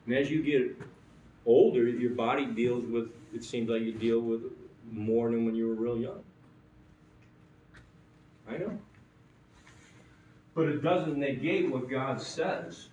[0.09, 0.75] And as you get
[1.45, 4.41] older, your body deals with, it seems like you deal with
[4.91, 6.23] more than when you were real young.
[8.47, 8.79] I know.
[10.55, 12.87] But it doesn't negate what God says.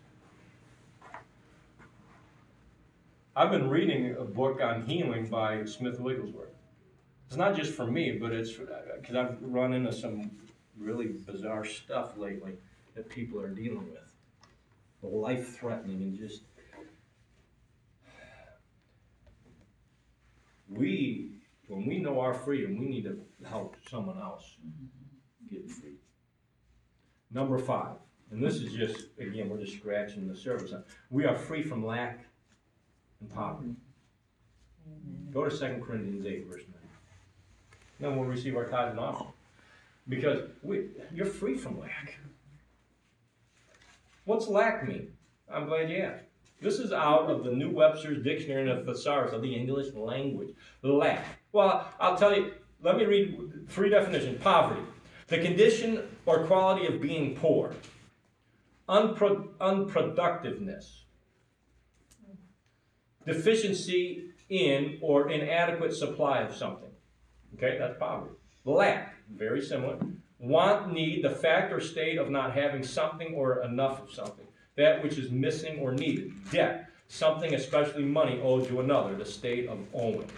[3.34, 6.52] I've been reading a book on healing by Smith Wigglesworth.
[7.28, 10.32] It's not just for me, but it's because uh, I've run into some
[10.78, 12.58] really bizarre stuff lately
[12.94, 14.12] that people are dealing with.
[15.00, 16.42] Life threatening and just.
[20.68, 21.32] We,
[21.68, 24.56] when we know our freedom, we need to help someone else
[25.50, 25.94] get free.
[27.32, 27.96] Number five,
[28.30, 30.72] and this is just, again, we're just scratching the surface.
[31.10, 32.26] We are free from lack
[33.20, 33.74] and poverty.
[35.32, 36.80] Go to 2 Corinthians 8, verse 9.
[38.00, 39.32] Then we'll receive our tithe and offering.
[40.08, 42.18] Because we, you're free from lack.
[44.24, 45.12] What's lack mean?
[45.52, 46.25] I'm glad you asked.
[46.60, 50.54] This is out of the New Webster's Dictionary and the Thesaurus of the English language.
[50.82, 51.24] Lack.
[51.52, 52.52] Well, I'll tell you,
[52.82, 54.42] let me read three definitions.
[54.42, 54.80] Poverty.
[55.28, 57.74] The condition or quality of being poor.
[58.88, 61.02] Unpro- unproductiveness.
[63.26, 66.90] Deficiency in or inadequate supply of something.
[67.54, 68.34] Okay, that's poverty.
[68.64, 69.98] Lack, very similar.
[70.38, 74.45] Want, need, the fact or state of not having something or enough of something.
[74.76, 76.32] That which is missing or needed.
[76.50, 80.28] Debt, something, especially money, owed to another, the state of owing.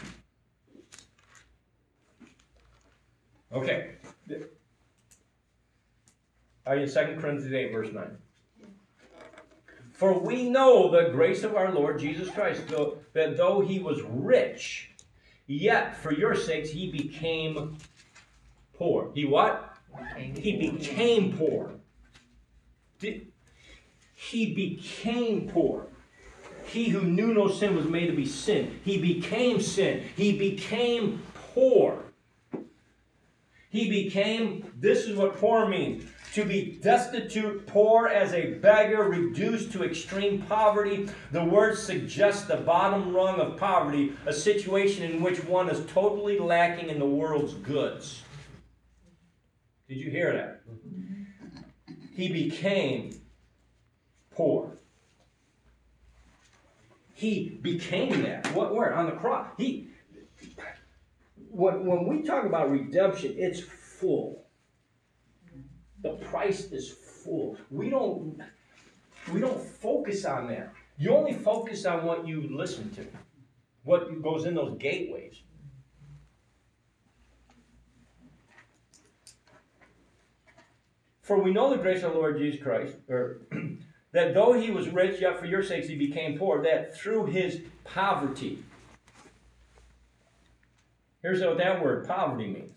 [3.53, 3.93] Okay.
[6.67, 8.19] Are you in 2 Corinthians 8, verse 9?
[9.93, 14.01] For we know the grace of our Lord Jesus Christ, though, that though he was
[14.03, 14.91] rich,
[15.47, 17.79] yet for your sakes he became
[18.75, 19.11] poor.
[19.15, 19.77] He what?
[20.17, 21.73] He became poor.
[23.01, 23.28] Did,
[24.21, 25.87] he became poor.
[26.65, 28.81] He who knew no sin was made to be sin.
[28.85, 30.03] He became sin.
[30.17, 31.23] He became
[31.55, 32.03] poor.
[33.71, 36.05] He became, this is what poor means
[36.35, 41.09] to be destitute, poor as a beggar, reduced to extreme poverty.
[41.31, 46.41] The word suggests the bottom rung of poverty, a situation in which one is totally
[46.41, 48.25] lacking in the world's goods.
[49.89, 50.63] Did you hear that?
[52.15, 53.13] He became
[54.39, 54.79] poor.
[57.13, 58.47] He became that.
[58.55, 58.95] What where?
[58.95, 59.49] On the cross.
[59.59, 59.89] He
[61.51, 64.47] when, when we talk about redemption, it's full.
[66.03, 67.57] The price is full.
[67.69, 68.41] We don't
[69.33, 70.73] we don't focus on that.
[70.97, 73.05] You only focus on what you listen to,
[73.83, 75.43] what goes in those gateways.
[81.23, 83.43] For we know the grace of the Lord Jesus Christ, or
[84.13, 87.61] that though he was rich, yet for your sakes he became poor, that through his
[87.85, 88.65] poverty.
[91.23, 92.73] Here's what that word poverty means.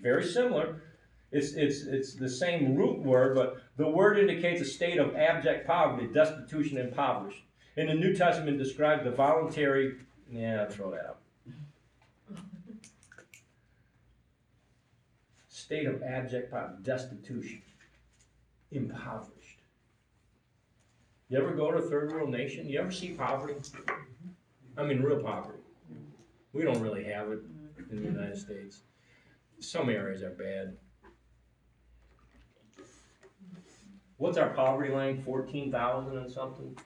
[0.00, 0.82] Very similar.
[1.30, 5.66] It's, it's, it's the same root word, but the word indicates a state of abject
[5.66, 7.42] poverty, destitution, impoverished.
[7.76, 9.96] In the New Testament, describes the voluntary
[10.30, 11.18] Yeah, i throw that out.
[15.48, 17.60] State of abject poverty, destitution,
[18.72, 19.57] impoverished.
[21.28, 22.68] You ever go to a third world nation?
[22.68, 23.54] You ever see poverty?
[24.76, 25.58] I mean, real poverty.
[26.52, 27.40] We don't really have it
[27.90, 28.80] in the United States.
[29.60, 30.76] Some areas are bad.
[34.16, 35.22] What's our poverty line?
[35.22, 36.76] Fourteen thousand and something?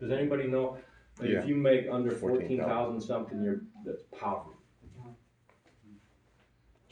[0.00, 0.78] Does anybody know?
[1.20, 2.18] Like, If you make under 14,000.
[2.20, 4.56] fourteen thousand something, you're, that's poverty.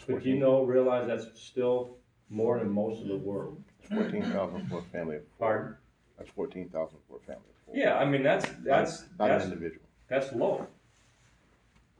[0.08, 1.96] But you know, realize that's still
[2.28, 3.62] more than most of the world.
[3.88, 5.48] Fourteen thousand for a family of four.
[5.48, 5.76] Pardon?
[6.22, 7.76] That's fourteen thousand for a family of four.
[7.76, 9.84] Yeah, I mean, that's, that's, Not that's, an individual.
[10.08, 10.68] that's low.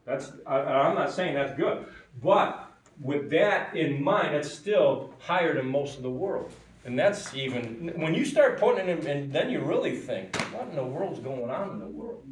[0.05, 1.85] That's, I, I'm not saying that's good,
[2.23, 2.71] but
[3.01, 6.51] with that in mind, it's still higher than most of the world.
[6.85, 10.69] And that's even, when you start putting it in, and then you really think, what
[10.69, 12.25] in the world's going on in the world?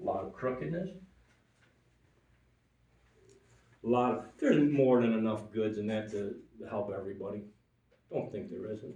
[0.00, 0.90] A lot of crookedness.
[3.84, 6.36] A lot of, there's more than enough goods in that to
[6.68, 7.42] help everybody.
[8.10, 8.94] Don't think there isn't.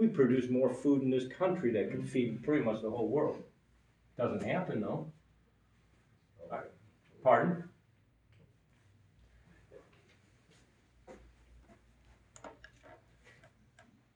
[0.00, 2.08] We produce more food in this country that could mm-hmm.
[2.08, 3.42] feed pretty much the whole world.
[4.16, 5.12] Doesn't happen though.
[7.22, 7.64] Pardon?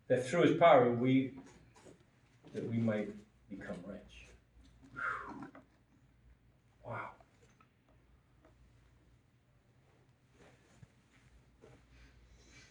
[0.09, 1.32] That through his power, we,
[2.55, 3.11] that we might
[3.51, 4.01] become rich.
[6.85, 7.11] Wow.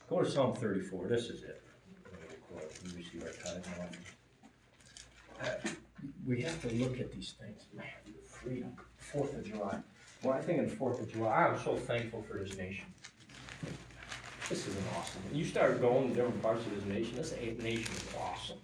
[0.09, 1.62] Go to Psalm thirty-four, this is it.
[3.43, 3.61] Time
[5.41, 5.47] now.
[5.47, 5.69] Uh,
[6.25, 7.85] We have to look at these things, man,
[8.27, 9.79] freedom, Fourth of July.
[10.21, 12.85] Well, I think the Fourth of July, I'm so thankful for this nation.
[14.49, 17.93] This is an awesome, you start going to different parts of this nation, this nation
[17.93, 18.57] is awesome.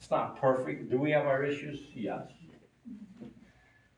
[0.00, 1.80] It's not perfect, do we have our issues?
[1.94, 2.22] Yes.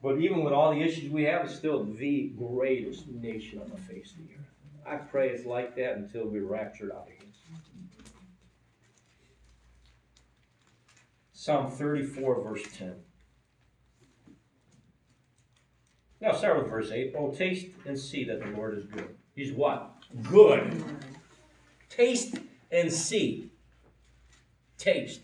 [0.02, 3.76] But even with all the issues we have, it's still the greatest nation on the
[3.76, 4.50] face of the earth.
[4.86, 7.19] I pray it's like that until we're raptured out of here.
[11.40, 12.96] Psalm thirty-four, verse ten.
[16.20, 17.14] Now start with verse eight.
[17.16, 19.16] Oh, taste and see that the Lord is good.
[19.34, 19.90] He's what?
[20.24, 20.84] Good.
[21.88, 23.50] Taste and see.
[24.76, 25.22] Taste.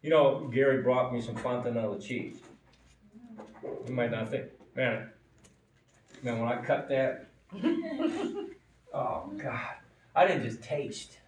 [0.00, 2.38] You know, Gary brought me some Fontanella cheese.
[3.86, 5.10] You might not think, man,
[6.22, 7.26] man, when I cut that,
[8.94, 9.74] oh God,
[10.16, 11.18] I didn't just taste.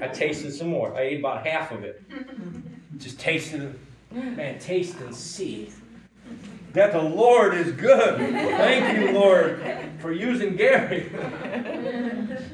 [0.00, 0.94] I tasted some more.
[0.94, 2.02] I ate about half of it.
[2.98, 3.78] Just tasted it.
[4.12, 5.70] Man, taste and see
[6.72, 8.18] that the Lord is good.
[8.18, 9.62] Thank you, Lord,
[10.00, 11.10] for using Gary.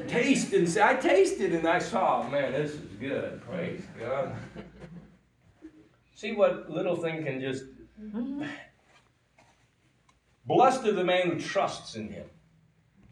[0.09, 0.81] Taste and see.
[0.81, 3.43] I tasted and I saw, man, this is good.
[3.43, 4.37] Praise God.
[6.15, 7.65] See what little thing can just.
[10.47, 12.27] Blessed is the man who trusts in him.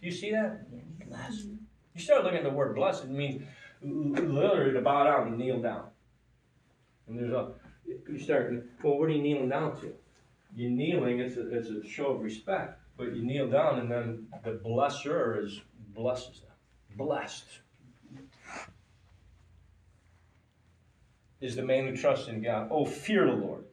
[0.00, 0.66] Do you see that?
[1.08, 1.48] Blessed.
[1.94, 3.42] You start looking at the word blessed, it means
[3.82, 5.86] literally to bow down and kneel down.
[7.06, 7.52] And there's a,
[7.86, 9.92] you start, well, what are you kneeling down to?
[10.56, 14.26] You're kneeling, it's a, it's a show of respect, but you kneel down and then
[14.42, 15.60] the blesser is
[15.94, 16.50] blesses them.
[16.96, 17.44] Blessed
[21.40, 22.68] is the man who trusts in God.
[22.70, 23.64] Oh, fear the Lord,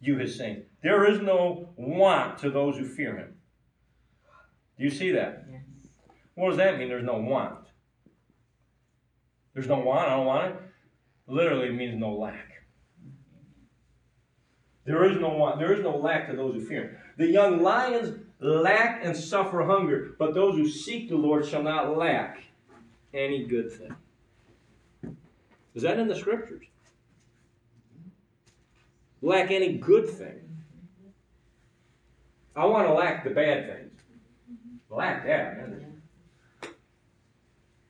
[0.00, 0.66] you his saints.
[0.82, 3.34] There is no want to those who fear him.
[4.76, 5.45] Do you see that?
[6.36, 6.88] What does that mean?
[6.88, 7.66] There's no want.
[9.54, 10.56] There's no want, I don't want it.
[11.26, 12.62] Literally means no lack.
[14.84, 16.96] There is no want, there is no lack to those who fear him.
[17.16, 21.96] The young lions lack and suffer hunger, but those who seek the Lord shall not
[21.96, 22.44] lack
[23.14, 25.16] any good thing.
[25.74, 26.66] Is that in the scriptures?
[29.22, 30.40] Lack any good thing.
[32.54, 34.00] I want to lack the bad things.
[34.90, 35.95] Lack that, man.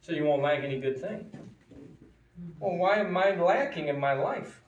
[0.06, 1.28] So you won't lack any good thing.
[2.60, 4.62] Well, why am I lacking in my life?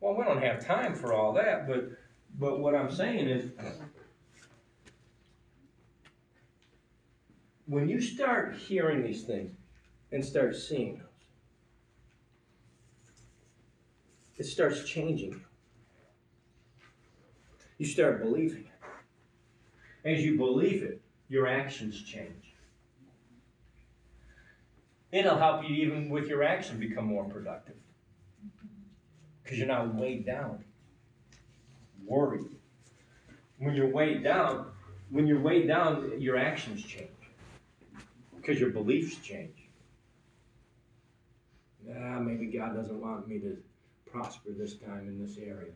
[0.00, 1.90] Well, we don't have time for all that, but
[2.36, 3.52] but what I'm saying is
[7.66, 9.52] when you start hearing these things
[10.10, 11.06] and start seeing those,
[14.36, 15.40] it starts changing you.
[17.78, 20.12] You start believing it.
[20.16, 22.41] As you believe it, your actions change.
[25.12, 27.76] It'll help you even with your action become more productive.
[29.42, 30.64] Because you're not weighed down,
[32.04, 32.56] worried.
[33.58, 34.66] When you're weighed down,
[35.10, 37.10] when you're weighed down, your actions change.
[38.36, 39.68] Because your beliefs change.
[41.90, 43.58] Ah, maybe God doesn't want me to
[44.10, 45.72] prosper this time in this area.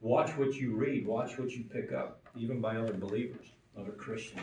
[0.00, 3.46] Watch what you read, watch what you pick up, even by other believers,
[3.78, 4.40] other Christian.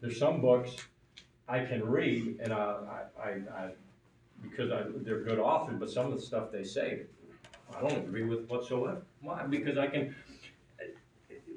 [0.00, 0.76] There's some books
[1.48, 3.70] I can read and I, I, I,
[4.42, 7.02] because I, they're good authors, but some of the stuff they say,
[7.74, 9.02] I don't agree with whatsoever.
[9.20, 9.44] Why?
[9.44, 10.14] Because I can,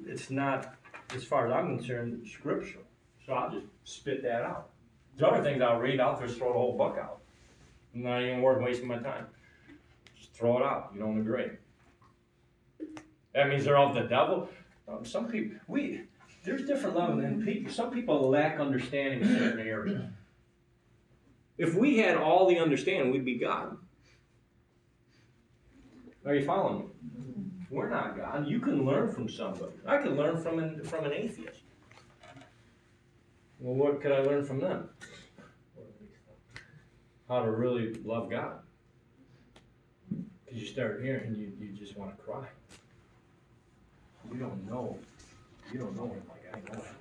[0.06, 0.74] it's not,
[1.14, 2.84] as far as I'm concerned, scriptural.
[3.26, 4.70] So I'll just spit that out.
[5.16, 7.20] There's other things I'll read, I'll just throw the whole book out.
[7.92, 9.26] Not even worth wasting my time.
[10.16, 10.90] Just throw it out.
[10.94, 11.48] You don't agree.
[13.38, 14.48] That means they're of the devil.
[14.88, 16.02] Um, some people, we,
[16.42, 20.02] there's different levels, and people, some people lack understanding in certain areas.
[21.56, 23.76] If we had all the understanding, we'd be God.
[26.26, 26.84] Are you following me?
[27.70, 28.48] We're not God.
[28.48, 29.74] You can learn from somebody.
[29.86, 31.60] I can learn from an, from an atheist.
[33.60, 34.88] Well, what could I learn from them?
[37.28, 38.58] How to really love God.
[40.44, 42.48] Because you start hearing, you, you just want to cry.
[44.32, 44.98] You don't know.
[45.72, 46.94] You don't know him like I know him.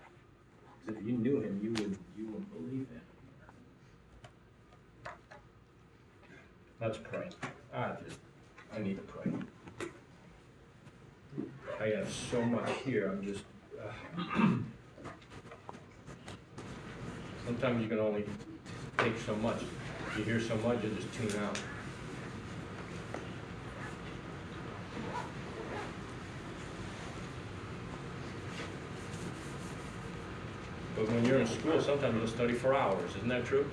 [0.88, 3.02] if you knew him, you would you would believe him.
[6.80, 7.30] Let's pray.
[7.74, 8.20] I just
[8.74, 9.32] I need to pray.
[11.80, 13.12] I have so much here.
[13.12, 13.44] I'm just.
[13.78, 13.92] Uh,
[17.46, 18.26] sometimes you can only
[18.98, 19.62] take so much.
[20.18, 21.60] You hear so much, you just tune out.
[30.98, 33.16] But when you're in school, sometimes you'll study for hours.
[33.18, 33.70] Isn't that true?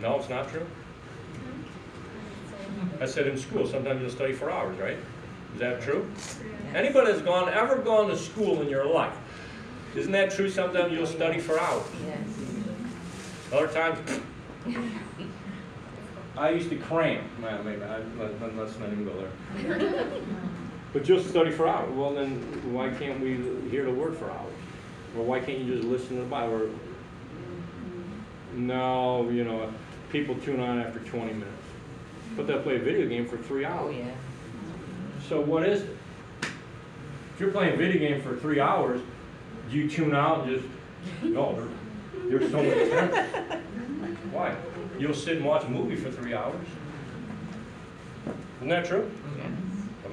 [0.00, 0.66] No, it's not true?
[1.36, 3.02] Mm-hmm.
[3.02, 4.98] I said in school, sometimes you'll study for hours, right?
[5.54, 6.10] Is that true?
[6.74, 9.16] Anybody that's gone, ever gone to school in your life,
[9.94, 10.50] isn't that true?
[10.50, 11.86] Sometimes you'll study for hours.
[13.52, 13.98] Other times,
[16.36, 17.24] I used to cram.
[17.40, 20.10] Well, maybe, I, let, let- let's not even go there.
[20.94, 21.92] But you'll study for hours.
[21.92, 22.36] Well, then
[22.72, 23.34] why can't we
[23.68, 24.54] hear the word for hours?
[25.18, 26.54] Or why can't you just listen to the Bible?
[26.54, 26.70] Or,
[28.54, 29.70] no, you know,
[30.10, 31.50] people tune on after 20 minutes.
[32.36, 33.92] But they'll play a video game for three hours.
[33.92, 34.12] Oh, yeah.
[35.28, 35.96] So what is it?
[37.34, 39.00] If you're playing a video game for three hours,
[39.68, 40.68] do you tune out and just,
[41.24, 41.68] oh, no,
[42.28, 43.60] there, there's so many times.
[44.30, 44.54] Why?
[45.00, 46.66] You'll sit and watch a movie for three hours.
[48.58, 49.10] Isn't that true?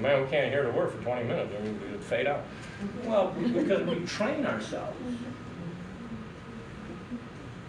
[0.01, 2.43] Man, we can't hear the word for 20 minutes, I mean, it'd fade out.
[3.05, 4.97] Well, because we train ourselves.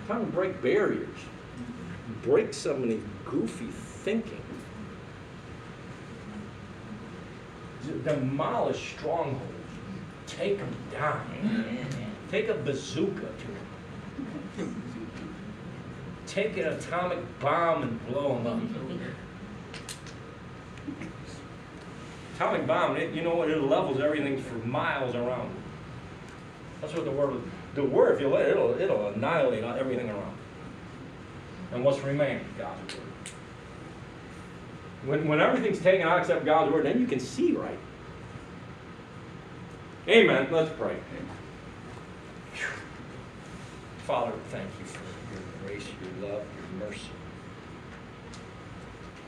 [0.09, 1.18] Time to break barriers.
[2.22, 4.42] Break some of the goofy thinking.
[8.04, 9.42] demolish strongholds,
[10.26, 11.86] take them down.
[12.30, 13.46] Take a bazooka to
[14.56, 14.82] them.
[16.26, 18.60] Take an atomic bomb and blow them up.
[22.43, 23.48] Atomic bomb, it, you know what?
[23.51, 25.55] It levels everything for miles around.
[26.81, 27.40] That's what the word.
[27.77, 30.36] The word, if you let it, it'll, it'll annihilate everything around.
[31.70, 32.44] And what's remaining?
[32.59, 33.02] God's word.
[35.05, 37.78] When, when everything's taken out except God's word, then you can see right.
[40.09, 40.48] Amen.
[40.51, 40.97] Let's pray.
[44.05, 47.09] Father, thank you for your grace, your love, your mercy.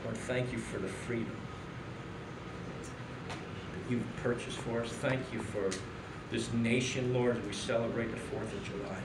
[0.03, 1.35] Lord, thank you for the freedom
[3.89, 4.89] you've purchased for us.
[4.89, 5.69] Thank you for
[6.31, 8.97] this nation, Lord, as we celebrate the 4th of July.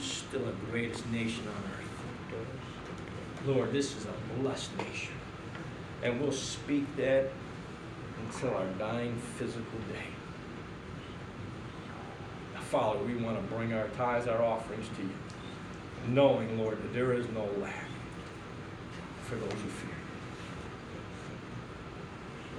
[0.00, 3.46] Still the greatest nation on earth.
[3.46, 5.14] Lord, this is a blessed nation.
[6.02, 7.30] And we'll speak that
[8.24, 10.08] until our dying physical day.
[12.70, 15.10] Father, we want to bring our tithes, our offerings to you,
[16.08, 17.84] knowing, Lord, that there is no lack
[19.22, 19.99] for those who fear.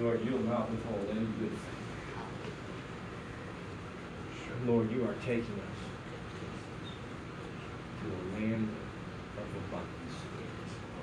[0.01, 1.81] Lord, you'll not withhold any good thing.
[4.65, 5.79] Lord, you are taking us
[7.99, 8.67] to a land
[9.37, 10.15] of abundance.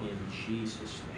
[0.03, 1.18] In Jesus' name.